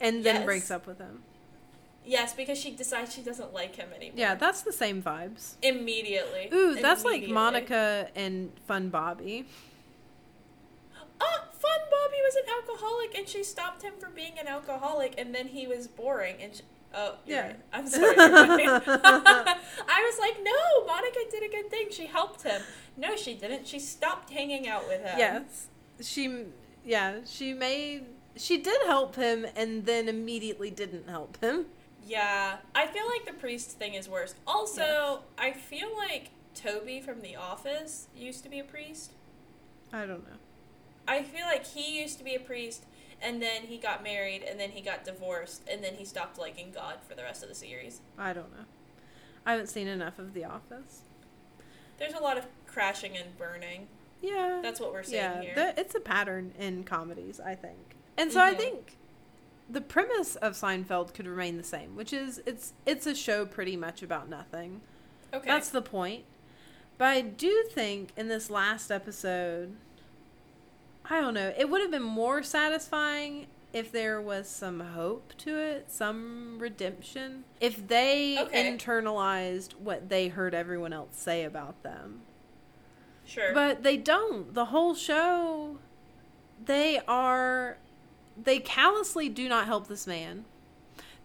[0.00, 0.44] and then yes.
[0.44, 1.22] breaks up with him.
[2.04, 4.14] Yes, because she decides she doesn't like him anymore.
[4.16, 5.54] Yeah, that's the same vibes.
[5.62, 6.48] Immediately.
[6.52, 7.28] Ooh, that's Immediately.
[7.28, 9.46] like Monica and Fun Bobby.
[11.20, 15.34] Oh, Fun Bobby was an alcoholic, and she stopped him from being an alcoholic, and
[15.34, 16.36] then he was boring.
[16.40, 16.62] And she,
[16.94, 17.56] oh, yeah, right.
[17.72, 18.14] I'm sorry.
[18.18, 19.54] I
[19.86, 21.88] was like, no, Monica did a good thing.
[21.90, 22.62] She helped him.
[22.96, 23.66] No, she didn't.
[23.66, 25.18] She stopped hanging out with him.
[25.18, 25.66] Yes,
[26.00, 26.44] she.
[26.84, 28.06] Yeah, she made.
[28.36, 31.66] She did help him, and then immediately didn't help him.
[32.06, 34.34] Yeah, I feel like the priest thing is worse.
[34.46, 35.18] Also, yes.
[35.38, 39.12] I feel like Toby from The Office used to be a priest.
[39.92, 40.38] I don't know.
[41.10, 42.86] I feel like he used to be a priest,
[43.20, 46.70] and then he got married, and then he got divorced, and then he stopped liking
[46.72, 48.00] God for the rest of the series.
[48.16, 48.64] I don't know.
[49.44, 51.02] I haven't seen enough of The Office.
[51.98, 53.88] There's a lot of crashing and burning.
[54.22, 54.60] Yeah.
[54.62, 55.54] That's what we're seeing yeah, here.
[55.56, 57.96] The, it's a pattern in comedies, I think.
[58.16, 58.54] And so mm-hmm.
[58.54, 58.96] I think
[59.68, 63.76] the premise of Seinfeld could remain the same, which is it's it's a show pretty
[63.76, 64.82] much about nothing.
[65.34, 65.48] Okay.
[65.48, 66.24] That's the point.
[66.98, 69.74] But I do think in this last episode
[71.10, 75.58] I don't know, it would have been more satisfying if there was some hope to
[75.58, 77.44] it, some redemption.
[77.60, 78.72] If they okay.
[78.72, 82.20] internalized what they heard everyone else say about them.
[83.24, 83.52] Sure.
[83.52, 84.54] But they don't.
[84.54, 85.78] The whole show
[86.64, 87.78] they are
[88.42, 90.44] they callously do not help this man.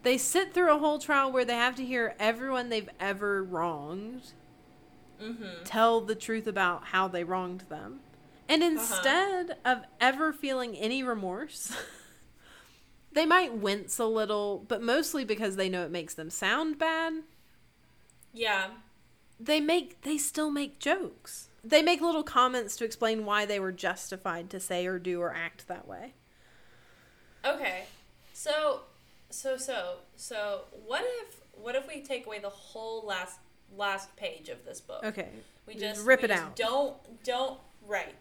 [0.03, 4.33] They sit through a whole trial where they have to hear everyone they've ever wronged
[5.21, 5.63] mm-hmm.
[5.63, 8.01] tell the truth about how they wronged them.
[8.47, 8.71] And uh-huh.
[8.71, 9.71] instead uh-huh.
[9.71, 11.75] of ever feeling any remorse,
[13.13, 17.13] they might wince a little, but mostly because they know it makes them sound bad.
[18.33, 18.67] Yeah.
[19.39, 21.49] They make they still make jokes.
[21.63, 25.33] They make little comments to explain why they were justified to say or do or
[25.33, 26.13] act that way.
[27.43, 27.85] Okay.
[28.33, 28.81] So
[29.29, 33.39] so so so what if what if we take away the whole last
[33.75, 35.03] last page of this book?
[35.03, 35.29] Okay.
[35.65, 36.55] We just, just rip we it just out.
[36.55, 38.15] Don't don't right.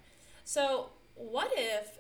[0.45, 1.99] So what if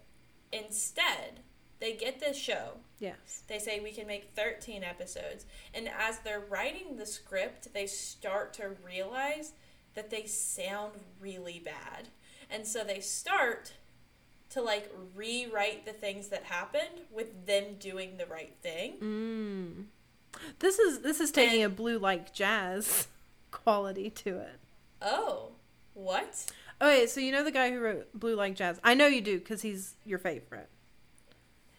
[0.52, 1.40] instead
[1.80, 2.78] they get this show?
[2.98, 3.42] Yes.
[3.48, 8.54] They say we can make 13 episodes and as they're writing the script, they start
[8.54, 9.52] to realize
[9.94, 12.08] that they sound really bad.
[12.50, 13.72] And so they start
[14.50, 18.94] to like rewrite the things that happened with them doing the right thing.
[19.00, 19.84] Mm.
[20.58, 23.08] This is this is taking and, a blue like jazz
[23.50, 24.60] quality to it.
[25.02, 25.52] Oh,
[25.94, 26.46] what?
[26.84, 28.78] Okay, so you know the guy who wrote Blue Like Jazz.
[28.84, 30.68] I know you do because he's your favorite.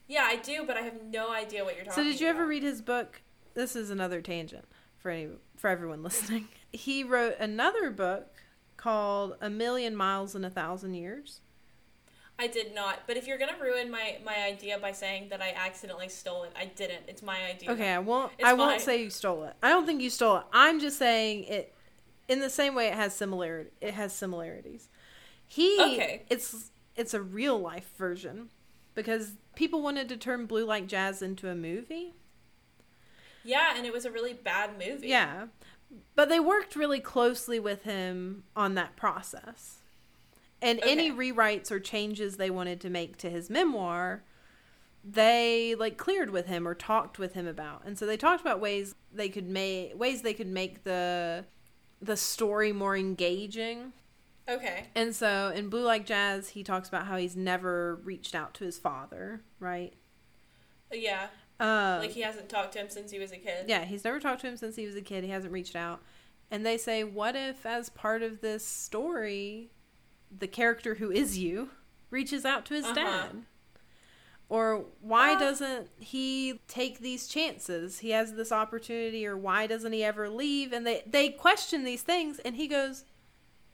[0.08, 2.04] Yeah, I do, but I have no idea what you're talking.
[2.04, 2.40] So did you about.
[2.40, 3.22] ever read his book?
[3.54, 4.66] This is another tangent
[4.98, 6.48] for any for everyone listening.
[6.72, 8.36] He wrote another book
[8.76, 11.40] called A Million Miles in a Thousand Years.
[12.38, 13.00] I did not.
[13.08, 16.52] But if you're gonna ruin my my idea by saying that I accidentally stole it,
[16.54, 17.04] I didn't.
[17.08, 17.72] It's my idea.
[17.72, 18.34] Okay, I won't.
[18.38, 19.54] It's I won't say you stole it.
[19.64, 20.44] I don't think you stole it.
[20.52, 21.74] I'm just saying it.
[22.28, 23.70] In the same way, it has similarity.
[23.80, 24.90] It has similarities.
[25.48, 25.82] He.
[25.82, 26.24] Okay.
[26.30, 28.50] It's it's a real life version,
[28.94, 32.14] because people wanted to turn Blue Like Jazz into a movie.
[33.44, 35.08] Yeah, and it was a really bad movie.
[35.08, 35.48] Yeah,
[36.16, 39.78] but they worked really closely with him on that process.
[40.62, 40.92] And okay.
[40.92, 44.24] any rewrites or changes they wanted to make to his memoir,
[45.04, 47.84] they like cleared with him or talked with him about.
[47.86, 51.46] And so they talked about ways they could make ways they could make the
[52.02, 53.94] the story more engaging.
[54.48, 54.86] Okay.
[54.94, 58.64] And so in Blue Like Jazz, he talks about how he's never reached out to
[58.64, 59.94] his father, right?
[60.92, 61.28] Yeah.
[61.60, 63.66] Um, like he hasn't talked to him since he was a kid.
[63.68, 65.24] Yeah, he's never talked to him since he was a kid.
[65.24, 66.02] He hasn't reached out.
[66.52, 69.72] And they say, what if, as part of this story,
[70.38, 71.70] the character who is you
[72.10, 72.96] reaches out to his uh-huh.
[72.96, 73.32] dad.
[74.48, 78.00] Or why uh, doesn't he take these chances?
[78.00, 80.72] He has this opportunity, or why doesn't he ever leave?
[80.72, 83.06] And they they question these things, and he goes,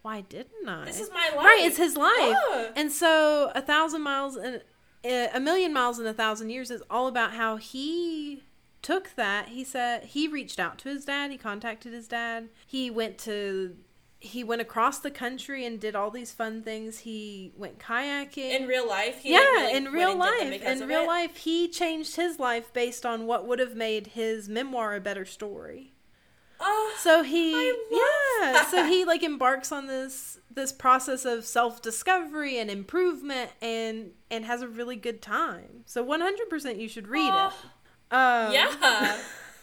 [0.01, 0.85] "Why didn't I?
[0.85, 1.45] This is my life.
[1.45, 2.37] Right, it's his life."
[2.75, 4.61] And so, a thousand miles and
[5.03, 8.43] eh, a million miles in a thousand years is all about how he
[8.81, 9.49] took that.
[9.49, 11.31] He said he reached out to his dad.
[11.31, 12.49] He contacted his dad.
[12.65, 13.75] He went to
[14.23, 16.99] he went across the country and did all these fun things.
[16.99, 19.21] He went kayaking in real life.
[19.23, 21.07] yeah, really in real life, in real it.
[21.07, 25.25] life, he changed his life based on what would have made his memoir a better
[25.25, 25.93] story.
[26.61, 28.67] Oh, so he, yeah, that.
[28.69, 34.45] so he like embarks on this this process of self discovery and improvement, and and
[34.45, 35.83] has a really good time.
[35.85, 38.15] So one hundred percent, you should read oh, it.
[38.15, 39.17] Um, yeah.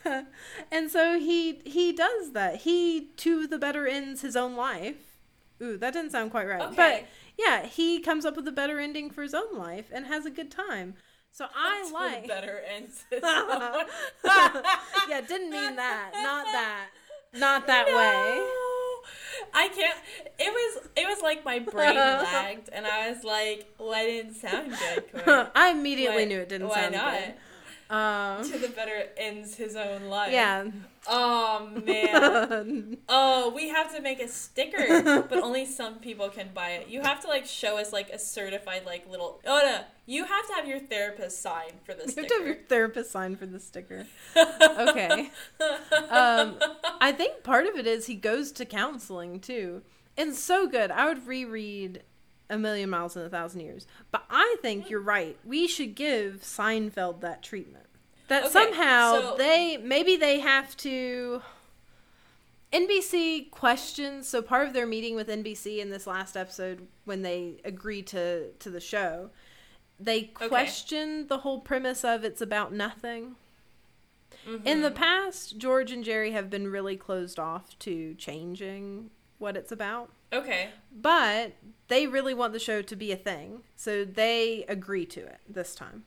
[0.72, 2.62] and so he he does that.
[2.62, 5.18] He to the better ends his own life.
[5.60, 6.62] Ooh, that didn't sound quite right.
[6.62, 6.76] Okay.
[6.76, 10.24] But yeah, he comes up with a better ending for his own life and has
[10.24, 10.94] a good time.
[11.32, 13.04] So I like better ends.
[13.12, 13.84] yeah,
[15.20, 16.10] didn't mean that.
[16.14, 16.86] Not that.
[17.34, 17.96] Not that no.
[17.96, 18.46] way.
[19.54, 19.98] I can't.
[20.38, 20.88] It was.
[20.96, 25.04] It was like my brain lagged, and I was like, "Well, I didn't sound good."
[25.54, 27.12] I immediately why, knew it didn't sound not?
[27.12, 27.34] good.
[27.90, 30.30] Um, to the better ends his own life.
[30.30, 30.66] Yeah.
[31.06, 32.98] Oh man.
[33.08, 36.88] oh, we have to make a sticker, but only some people can buy it.
[36.88, 39.40] You have to like show us like a certified like little.
[39.46, 42.20] Oh no, you have to have your therapist sign for the sticker.
[42.20, 44.06] You have to have your therapist sign for the sticker.
[44.36, 45.30] okay.
[46.10, 46.58] Um,
[47.00, 49.80] I think part of it is he goes to counseling too,
[50.18, 50.90] and so good.
[50.90, 52.02] I would reread
[52.50, 53.86] a million miles in a thousand years.
[54.10, 55.36] But I think you're right.
[55.44, 57.86] We should give Seinfeld that treatment.
[58.28, 59.34] That okay, somehow so...
[59.36, 61.42] they maybe they have to
[62.72, 67.60] NBC questions so part of their meeting with NBC in this last episode when they
[67.64, 69.30] agreed to to the show
[70.00, 71.28] they question okay.
[71.28, 73.36] the whole premise of it's about nothing.
[74.48, 74.66] Mm-hmm.
[74.66, 79.72] In the past, George and Jerry have been really closed off to changing what it's
[79.72, 80.10] about.
[80.32, 80.70] Okay.
[80.92, 81.52] But
[81.88, 85.74] they really want the show to be a thing, so they agree to it this
[85.74, 86.04] time.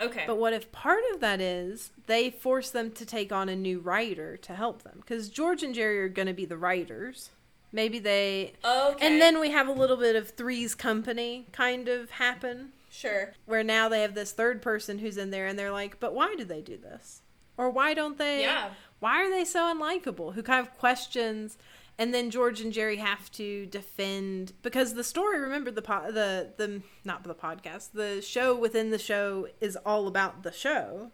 [0.00, 0.24] Okay.
[0.26, 3.80] But what if part of that is they force them to take on a new
[3.80, 4.98] writer to help them?
[5.00, 7.30] Because George and Jerry are going to be the writers.
[7.72, 8.54] Maybe they.
[8.64, 9.06] Okay.
[9.06, 12.72] And then we have a little bit of Three's Company kind of happen.
[12.90, 13.32] Sure.
[13.44, 16.34] Where now they have this third person who's in there and they're like, but why
[16.36, 17.22] do they do this?
[17.56, 18.42] Or why don't they?
[18.42, 18.70] Yeah.
[19.00, 20.34] Why are they so unlikable?
[20.34, 21.58] Who kind of questions
[21.98, 25.40] and then George and Jerry have to defend because the story.
[25.40, 27.90] Remember the po- the the not the podcast.
[27.92, 31.10] The show within the show is all about the show.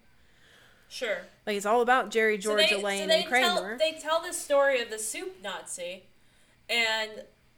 [0.89, 1.22] Sure.
[1.47, 3.76] Like it's all about Jerry, George, so they, Elaine, so and Kramer.
[3.76, 6.05] Tell, they tell the story of the soup Nazi,
[6.68, 7.11] and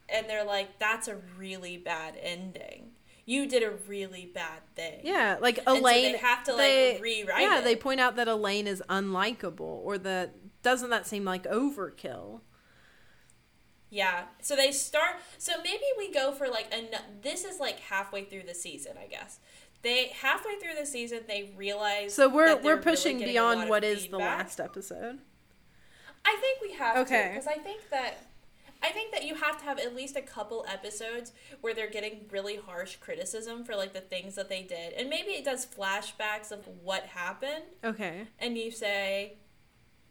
[0.07, 2.91] and they're like, "That's a really bad ending."
[3.27, 5.01] you did a really bad thing.
[5.03, 5.83] Yeah, like Elaine.
[5.83, 7.41] So they have to they, like rewrite.
[7.41, 7.43] It.
[7.43, 7.63] Yeah, it.
[7.65, 12.39] they point out that Elaine is unlikable, or that doesn't that seem like overkill?
[13.89, 14.23] Yeah.
[14.41, 15.15] So they start.
[15.37, 16.89] So maybe we go for like a.
[17.21, 19.39] This is like halfway through the season, I guess.
[19.81, 22.13] They halfway through the season they realize.
[22.13, 25.19] So we're we're pushing really beyond what is the last episode.
[26.25, 27.23] I think we have okay.
[27.23, 28.27] to because I think that
[28.83, 31.31] I think that you have to have at least a couple episodes
[31.61, 34.93] where they're getting really harsh criticism for like the things that they did.
[34.93, 37.63] And maybe it does flashbacks of what happened.
[37.83, 38.27] Okay.
[38.39, 39.37] And you say,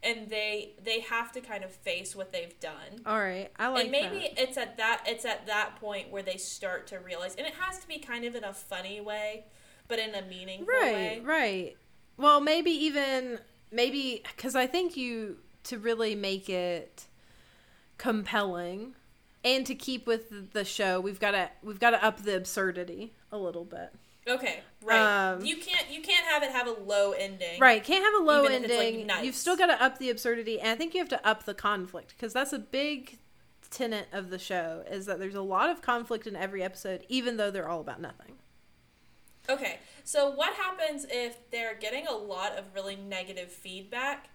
[0.03, 3.01] and they they have to kind of face what they've done.
[3.05, 3.75] All right, I like.
[3.77, 3.81] That.
[3.83, 4.41] And maybe that.
[4.41, 7.79] it's at that it's at that point where they start to realize, and it has
[7.79, 9.45] to be kind of in a funny way,
[9.87, 11.21] but in a meaningful right, way.
[11.23, 11.77] Right, right.
[12.17, 13.39] Well, maybe even
[13.71, 17.07] maybe because I think you to really make it
[17.97, 18.93] compelling
[19.43, 23.13] and to keep with the show, we've got to we've got to up the absurdity
[23.31, 23.93] a little bit.
[24.27, 25.31] Okay, right.
[25.31, 27.59] Um, you can't you can't have it have a low ending.
[27.59, 28.97] Right, can't have a low ending.
[28.97, 29.25] Like nice.
[29.25, 31.53] You've still got to up the absurdity, and I think you have to up the
[31.53, 33.19] conflict because that's a big
[33.69, 37.37] tenet of the show is that there's a lot of conflict in every episode, even
[37.37, 38.33] though they're all about nothing.
[39.49, 44.29] Okay, so what happens if they're getting a lot of really negative feedback,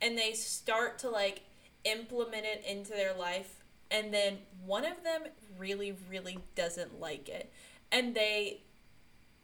[0.00, 1.42] and they start to like
[1.84, 5.24] implement it into their life, and then one of them
[5.58, 7.52] really really doesn't like it,
[7.92, 8.62] and they.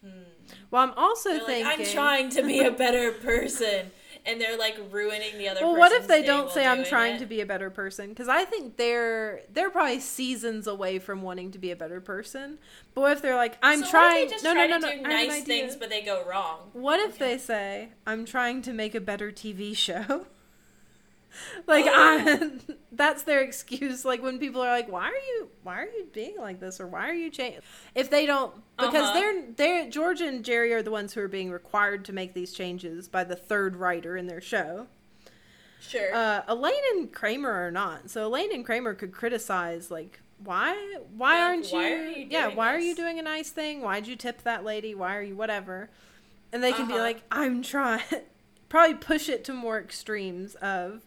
[0.04, 0.22] Hmm.
[0.70, 3.90] Well, I'm also they're thinking like, I'm trying to be a better person,
[4.24, 5.60] and they're like ruining the other.
[5.62, 7.18] Well, what if they don't say I'm trying it?
[7.18, 8.08] to be a better person?
[8.10, 12.58] Because I think they're they're probably seasons away from wanting to be a better person.
[12.94, 14.30] But what if they're like I'm so trying?
[14.42, 16.70] no, no, no, no, do nice things, but they go wrong.
[16.72, 17.32] What if okay.
[17.32, 20.26] they say I'm trying to make a better TV show?
[21.66, 22.50] like I,
[22.92, 26.36] that's their excuse like when people are like why are you why are you being
[26.38, 27.60] like this or why are you changing
[27.94, 29.14] if they don't because uh-huh.
[29.14, 32.52] they're they're george and jerry are the ones who are being required to make these
[32.52, 34.86] changes by the third writer in their show
[35.80, 40.98] sure uh, elaine and kramer are not so elaine and kramer could criticize like why
[41.16, 42.82] why like, aren't why you, you yeah why this?
[42.82, 45.90] are you doing a nice thing why'd you tip that lady why are you whatever
[46.52, 46.94] and they can uh-huh.
[46.94, 48.02] be like i'm trying
[48.68, 51.04] probably push it to more extremes of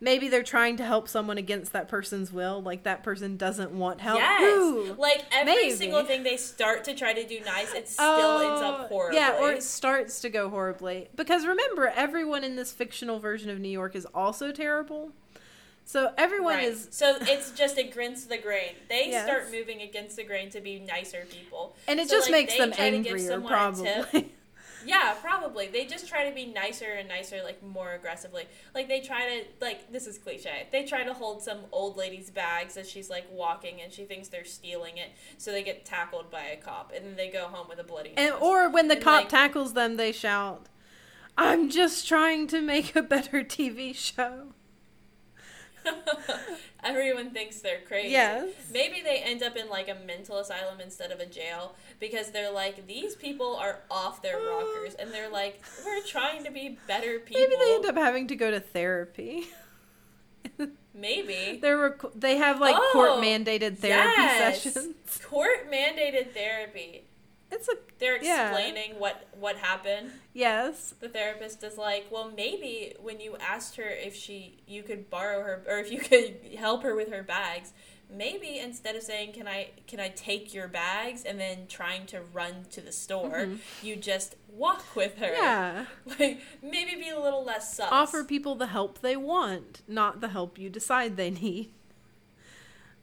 [0.00, 4.00] maybe they're trying to help someone against that person's will like that person doesn't want
[4.00, 5.74] help yes Ooh, like every maybe.
[5.74, 8.88] single thing they start to try to do nice it oh, still oh, ends up
[8.88, 13.50] horribly yeah or it starts to go horribly because remember everyone in this fictional version
[13.50, 15.12] of new york is also terrible
[15.86, 16.68] so everyone right.
[16.68, 18.74] is so it's just against the grain.
[18.88, 19.26] They yes.
[19.26, 22.56] start moving against the grain to be nicer people, and it so, just like, makes
[22.56, 24.32] them angrier, probably.
[24.86, 25.68] Yeah, probably.
[25.68, 28.44] They just try to be nicer and nicer, like more aggressively.
[28.74, 30.68] Like they try to, like this is cliche.
[30.72, 34.28] They try to hold some old lady's bags as she's like walking, and she thinks
[34.28, 37.68] they're stealing it, so they get tackled by a cop, and then they go home
[37.68, 38.14] with a bloody.
[38.16, 40.68] And or when the and cop like, tackles them, they shout,
[41.36, 44.48] "I'm just trying to make a better TV show."
[46.84, 48.10] everyone thinks they're crazy.
[48.10, 48.48] Yes.
[48.72, 52.52] Maybe they end up in like a mental asylum instead of a jail because they're
[52.52, 57.18] like these people are off their rockers and they're like we're trying to be better
[57.18, 57.42] people.
[57.42, 59.46] Maybe they end up having to go to therapy.
[60.94, 64.62] Maybe they're rec- they have like oh, court mandated therapy yes.
[64.62, 64.94] sessions.
[65.24, 67.04] Court mandated therapy.
[67.54, 68.98] It's a they're explaining yeah.
[68.98, 70.10] what what happened.
[70.32, 70.94] Yes.
[70.98, 75.42] The therapist is like, "Well, maybe when you asked her if she you could borrow
[75.42, 77.72] her or if you could help her with her bags,
[78.10, 82.20] maybe instead of saying can i can i take your bags and then trying to
[82.32, 83.56] run to the store mm-hmm.
[83.82, 85.86] you just walk with her yeah
[86.20, 87.88] like maybe be a little less sus.
[87.90, 91.70] offer people the help they want not the help you decide they need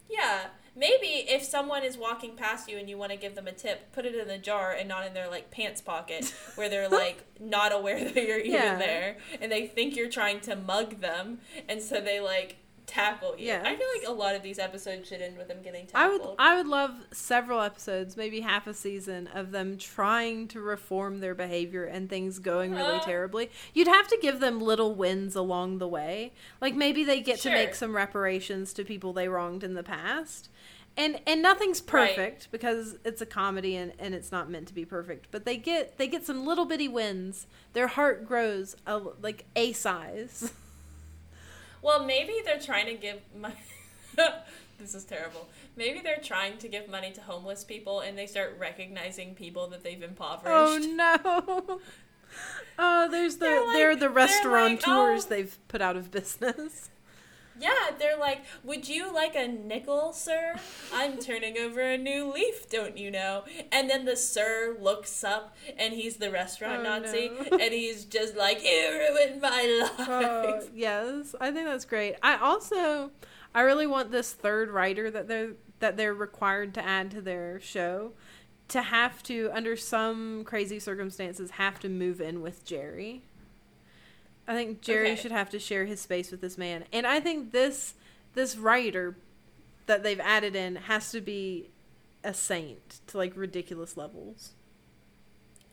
[0.09, 3.51] yeah maybe if someone is walking past you and you want to give them a
[3.51, 6.89] tip put it in the jar and not in their like pants pocket where they're
[6.89, 8.77] like not aware that you're even yeah.
[8.77, 12.57] there and they think you're trying to mug them and so they like
[12.91, 13.47] tackle you.
[13.47, 13.63] Yeah.
[13.65, 16.21] I feel like a lot of these episodes should end with them getting tackled.
[16.21, 20.59] I would I would love several episodes, maybe half a season of them trying to
[20.59, 23.49] reform their behavior and things going really uh, terribly.
[23.73, 26.33] You'd have to give them little wins along the way.
[26.59, 27.51] Like maybe they get sure.
[27.51, 30.49] to make some reparations to people they wronged in the past.
[30.97, 32.47] And and nothing's perfect right.
[32.51, 35.27] because it's a comedy and, and it's not meant to be perfect.
[35.31, 37.47] But they get they get some little bitty wins.
[37.73, 40.51] Their heart grows a, like a size.
[41.81, 43.55] Well, maybe they're trying to give money.
[44.79, 45.49] this is terrible.
[45.75, 49.83] Maybe they're trying to give money to homeless people and they start recognizing people that
[49.83, 50.47] they've oh, impoverished.
[50.47, 51.81] Oh no.
[52.79, 55.35] Oh, there's the they're, like, they're the restaurateurs like, oh.
[55.35, 56.89] they've put out of business.
[57.61, 60.55] Yeah, they're like, "Would you like a nickel, sir?
[60.93, 65.55] I'm turning over a new leaf, don't you know?" And then the sir looks up,
[65.77, 67.57] and he's the restaurant oh, Nazi, no.
[67.59, 72.15] and he's just like, "You ruined my oh, life." Oh, yes, I think that's great.
[72.23, 73.11] I also,
[73.53, 77.59] I really want this third writer that they're that they're required to add to their
[77.59, 78.13] show
[78.71, 83.21] to have to, under some crazy circumstances, have to move in with Jerry.
[84.47, 85.21] I think Jerry okay.
[85.21, 86.85] should have to share his space with this man.
[86.91, 87.93] And I think this
[88.33, 89.15] this writer
[89.85, 91.69] that they've added in has to be
[92.23, 94.53] a saint to like ridiculous levels.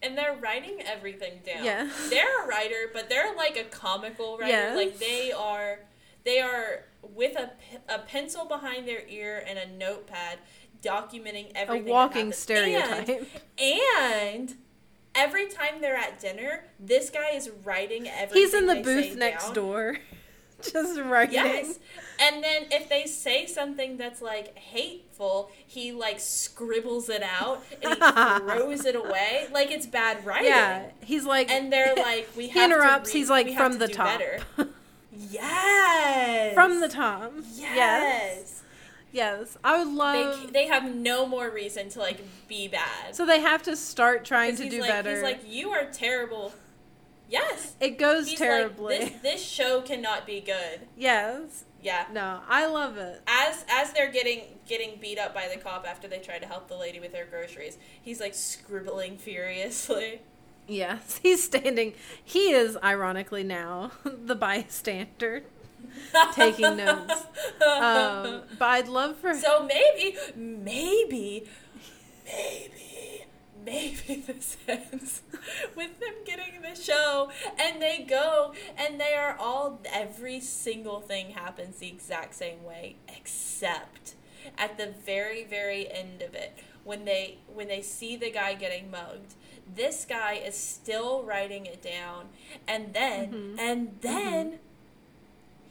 [0.03, 1.65] And they're writing everything down.
[1.65, 1.91] Yeah.
[2.09, 4.53] They're a writer, but they're like a comical writer.
[4.53, 4.77] Yes.
[4.77, 5.81] Like they are
[6.25, 7.51] they are with a,
[7.93, 10.39] a pencil behind their ear and a notepad
[10.83, 11.89] documenting everything.
[11.89, 13.09] A walking stereotype.
[13.09, 13.27] And,
[13.59, 14.55] and
[15.15, 18.43] every time they're at dinner, this guy is writing everything.
[18.43, 19.55] He's in the booth next down.
[19.55, 19.99] door,
[20.63, 21.35] just writing.
[21.35, 21.79] Yes,
[22.21, 27.95] and then if they say something that's like hateful, he like scribbles it out and
[27.95, 28.01] he
[28.41, 30.49] throws it away like it's bad writing.
[30.49, 33.11] Yeah, he's like, and they're like, we he interrupts.
[33.13, 34.21] He's like from the top.
[35.13, 37.33] yes, from the top.
[37.55, 37.75] Yes.
[37.77, 38.63] yes.
[39.13, 40.47] Yes, I would love.
[40.47, 43.15] They, they have no more reason to like be bad.
[43.15, 45.15] So they have to start trying to do like, better.
[45.15, 46.53] He's like, you are terrible.
[47.29, 48.99] Yes, it goes he's terribly.
[48.99, 50.81] Like, this, this show cannot be good.
[50.97, 51.65] Yes.
[51.83, 52.07] Yeah.
[52.13, 53.23] No, I love it.
[53.27, 56.69] As as they're getting getting beat up by the cop after they try to help
[56.69, 60.21] the lady with her groceries, he's like scribbling furiously.
[60.67, 61.95] Yes, he's standing.
[62.23, 65.45] He is ironically now the bystander
[66.35, 67.27] taking notes.
[67.61, 71.45] Um, but I'd love for so maybe, maybe,
[72.25, 73.25] maybe,
[73.65, 75.23] maybe this ends
[75.77, 81.31] with them getting the show, and they go, and they are all every single thing
[81.31, 84.15] happens the exact same way, except
[84.57, 88.91] at the very very end of it when they when they see the guy getting
[88.91, 89.35] mugged
[89.75, 92.25] this guy is still writing it down
[92.67, 93.59] and then mm-hmm.
[93.59, 94.68] and then mm-hmm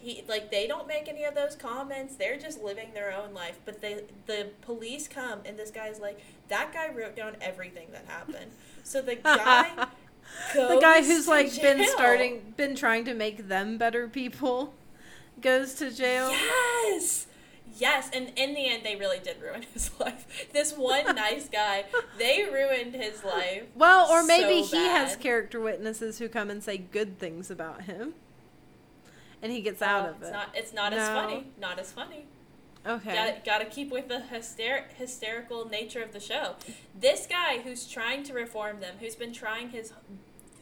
[0.07, 2.15] he like they don't make any of those comments.
[2.15, 3.59] They're just living their own life.
[3.65, 8.05] But they the police come and this guy's like, that guy wrote down everything that
[8.07, 8.51] happened.
[8.83, 9.87] So the guy
[10.55, 11.75] the guy who's like jail.
[11.75, 14.73] been starting been trying to make them better people
[15.41, 16.31] goes to jail.
[16.31, 17.27] Yes.
[17.79, 20.47] Yes, and in the end, they really did ruin his life.
[20.51, 21.83] This one nice guy,
[22.17, 23.63] they ruined his life.
[23.75, 27.83] Well, or maybe so he has character witnesses who come and say good things about
[27.83, 28.15] him
[29.41, 30.25] and he gets uh, out of it.
[30.25, 30.49] It's not.
[30.55, 30.97] It's not no.
[30.97, 31.47] as funny.
[31.59, 32.25] Not as funny.
[32.85, 33.13] Okay.
[33.13, 36.55] Got got to keep with the hyster- hysterical nature of the show.
[36.99, 39.93] This guy who's trying to reform them, who's been trying his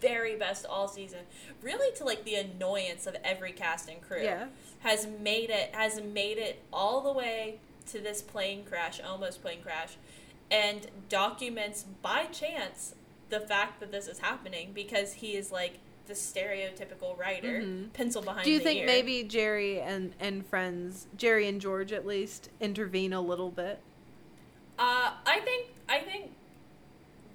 [0.02, 1.22] very best all season,
[1.62, 4.48] really to like the annoyance of every cast and crew, yeah.
[4.80, 9.62] has made it has made it all the way to this plane crash, almost plane
[9.62, 9.98] crash,
[10.50, 12.96] and documents by chance
[13.30, 17.88] the fact that this is happening because he is like the stereotypical writer, mm-hmm.
[17.90, 18.46] pencil behind.
[18.46, 18.86] Do you think ear.
[18.86, 23.80] maybe Jerry and and friends, Jerry and George at least, intervene a little bit?
[24.78, 26.32] Uh, I think I think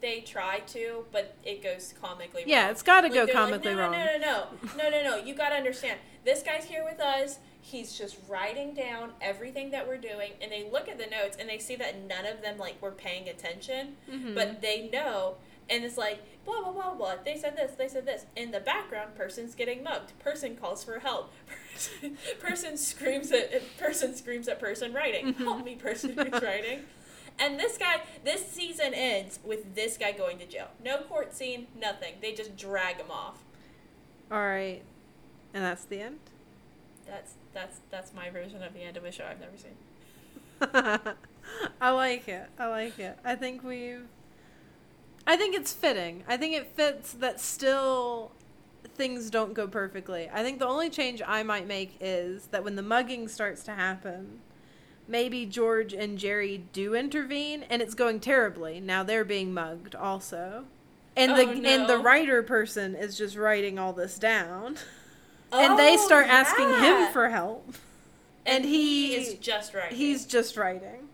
[0.00, 2.42] they try to, but it goes comically.
[2.42, 2.48] Wrong.
[2.48, 2.70] Yeah, wrong.
[2.70, 3.92] it's got to like, go comically like, no, wrong.
[3.92, 4.46] No, no, no,
[4.76, 5.24] no, no, no, no.
[5.24, 5.98] You got to understand.
[6.24, 7.38] This guy's here with us.
[7.62, 11.48] He's just writing down everything that we're doing, and they look at the notes and
[11.48, 14.34] they see that none of them like were paying attention, mm-hmm.
[14.34, 15.36] but they know.
[15.70, 17.14] And it's like blah blah blah blah.
[17.24, 17.72] They said this.
[17.76, 18.26] They said this.
[18.36, 20.18] In the background, person's getting mugged.
[20.18, 21.32] Person calls for help.
[21.72, 25.26] Person, person screams at person screams at person writing.
[25.26, 25.44] Mm-hmm.
[25.44, 26.80] Help me, person who's writing.
[27.38, 30.68] And this guy, this season ends with this guy going to jail.
[30.84, 32.14] No court scene, nothing.
[32.20, 33.38] They just drag him off.
[34.30, 34.82] All right,
[35.54, 36.18] and that's the end.
[37.06, 41.14] That's that's that's my version of the end of a show I've never seen.
[41.80, 42.48] I like it.
[42.58, 43.18] I like it.
[43.24, 44.06] I think we've.
[45.26, 46.24] I think it's fitting.
[46.26, 48.32] I think it fits that still
[48.94, 50.28] things don't go perfectly.
[50.32, 53.72] I think the only change I might make is that when the mugging starts to
[53.72, 54.40] happen,
[55.08, 58.80] maybe George and Jerry do intervene and it's going terribly.
[58.80, 60.64] Now they're being mugged also.
[61.16, 61.68] And the oh, no.
[61.68, 64.76] and the writer person is just writing all this down.
[65.52, 66.34] Oh, and they oh, start yeah.
[66.34, 67.74] asking him for help.
[68.46, 69.98] And, and he, he, is just writing.
[69.98, 71.08] He's just writing.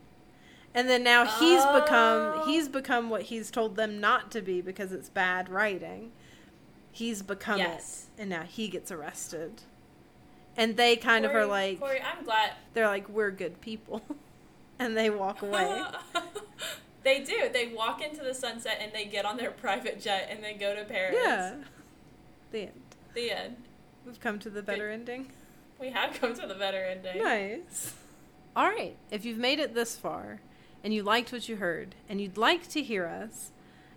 [0.76, 1.80] And then now he's oh.
[1.80, 6.12] become he's become what he's told them not to be because it's bad writing.
[6.92, 8.06] He's become yes.
[8.16, 8.20] it.
[8.20, 9.62] And now he gets arrested
[10.56, 14.02] and they kind Corey, of are like, Corey, I'm glad they're like, we're good people,
[14.78, 15.82] and they walk away.
[17.02, 17.48] they do.
[17.52, 20.74] They walk into the sunset and they get on their private jet and they go
[20.74, 21.16] to Paris.
[21.18, 21.54] Yeah.
[22.52, 22.82] The end.
[23.14, 23.56] The end.
[24.04, 24.94] We've come to the better Good.
[24.94, 25.32] ending.
[25.80, 27.22] We have come to the better ending.
[27.22, 27.94] Nice.
[28.54, 28.96] All right.
[29.10, 30.40] If you've made it this far
[30.86, 33.50] and you liked what you heard and you'd like to hear us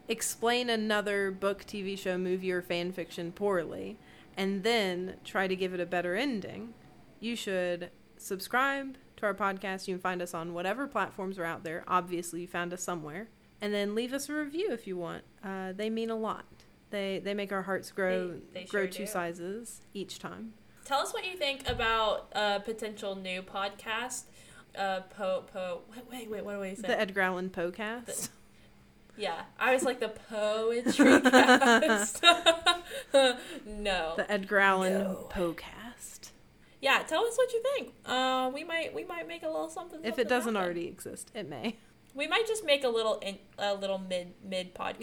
[0.08, 4.00] explain another book, TV show, movie, or fan fiction poorly,
[4.36, 6.74] and then try to give it a better ending,
[7.20, 9.88] you should subscribe to our podcast.
[9.88, 11.84] You can find us on whatever platforms are out there.
[11.88, 13.28] Obviously, you found us somewhere.
[13.62, 15.26] And then leave us a review if you want.
[15.44, 16.46] Uh, they mean a lot.
[16.90, 19.12] They they make our hearts grow they, they grow sure two do.
[19.12, 20.54] sizes each time.
[20.86, 24.24] Tell us what you think about a potential new podcast.
[24.78, 25.82] Uh, po po.
[26.12, 26.46] Wait wait.
[26.46, 26.88] What do we say?
[26.88, 28.06] The Edgar Allan Podcast.
[28.06, 28.30] The,
[29.18, 32.24] yeah, I was like the poetry cast.
[33.66, 35.28] no, the Edgar Allan no.
[35.32, 36.32] Podcast.
[36.82, 37.94] Yeah, tell us what you think.
[38.06, 40.00] Uh, we might we might make a little something.
[40.04, 41.78] If it doesn't already exist, it may.
[42.16, 45.00] We might just make a little in, a little mid mid podcast.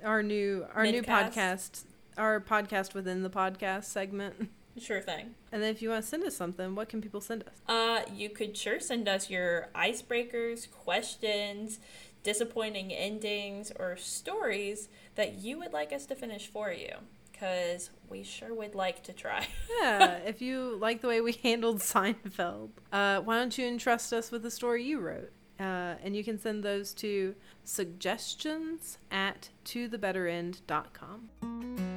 [0.00, 0.96] Yeah, our new our Mid-cast.
[0.96, 1.84] new podcast,
[2.16, 4.50] our podcast within the podcast segment.
[4.76, 5.34] Sure thing.
[5.50, 7.54] And then if you want to send us something, what can people send us?
[7.66, 11.78] Uh, you could sure send us your icebreakers, questions,
[12.22, 16.92] disappointing endings, or stories that you would like us to finish for you.
[17.32, 19.46] Because we sure would like to try.
[19.80, 24.32] yeah, if you like the way we handled Seinfeld, uh, why don't you entrust us
[24.32, 25.30] with the story you wrote?
[25.60, 31.87] Uh, and you can send those to suggestions at tothebetterend.com.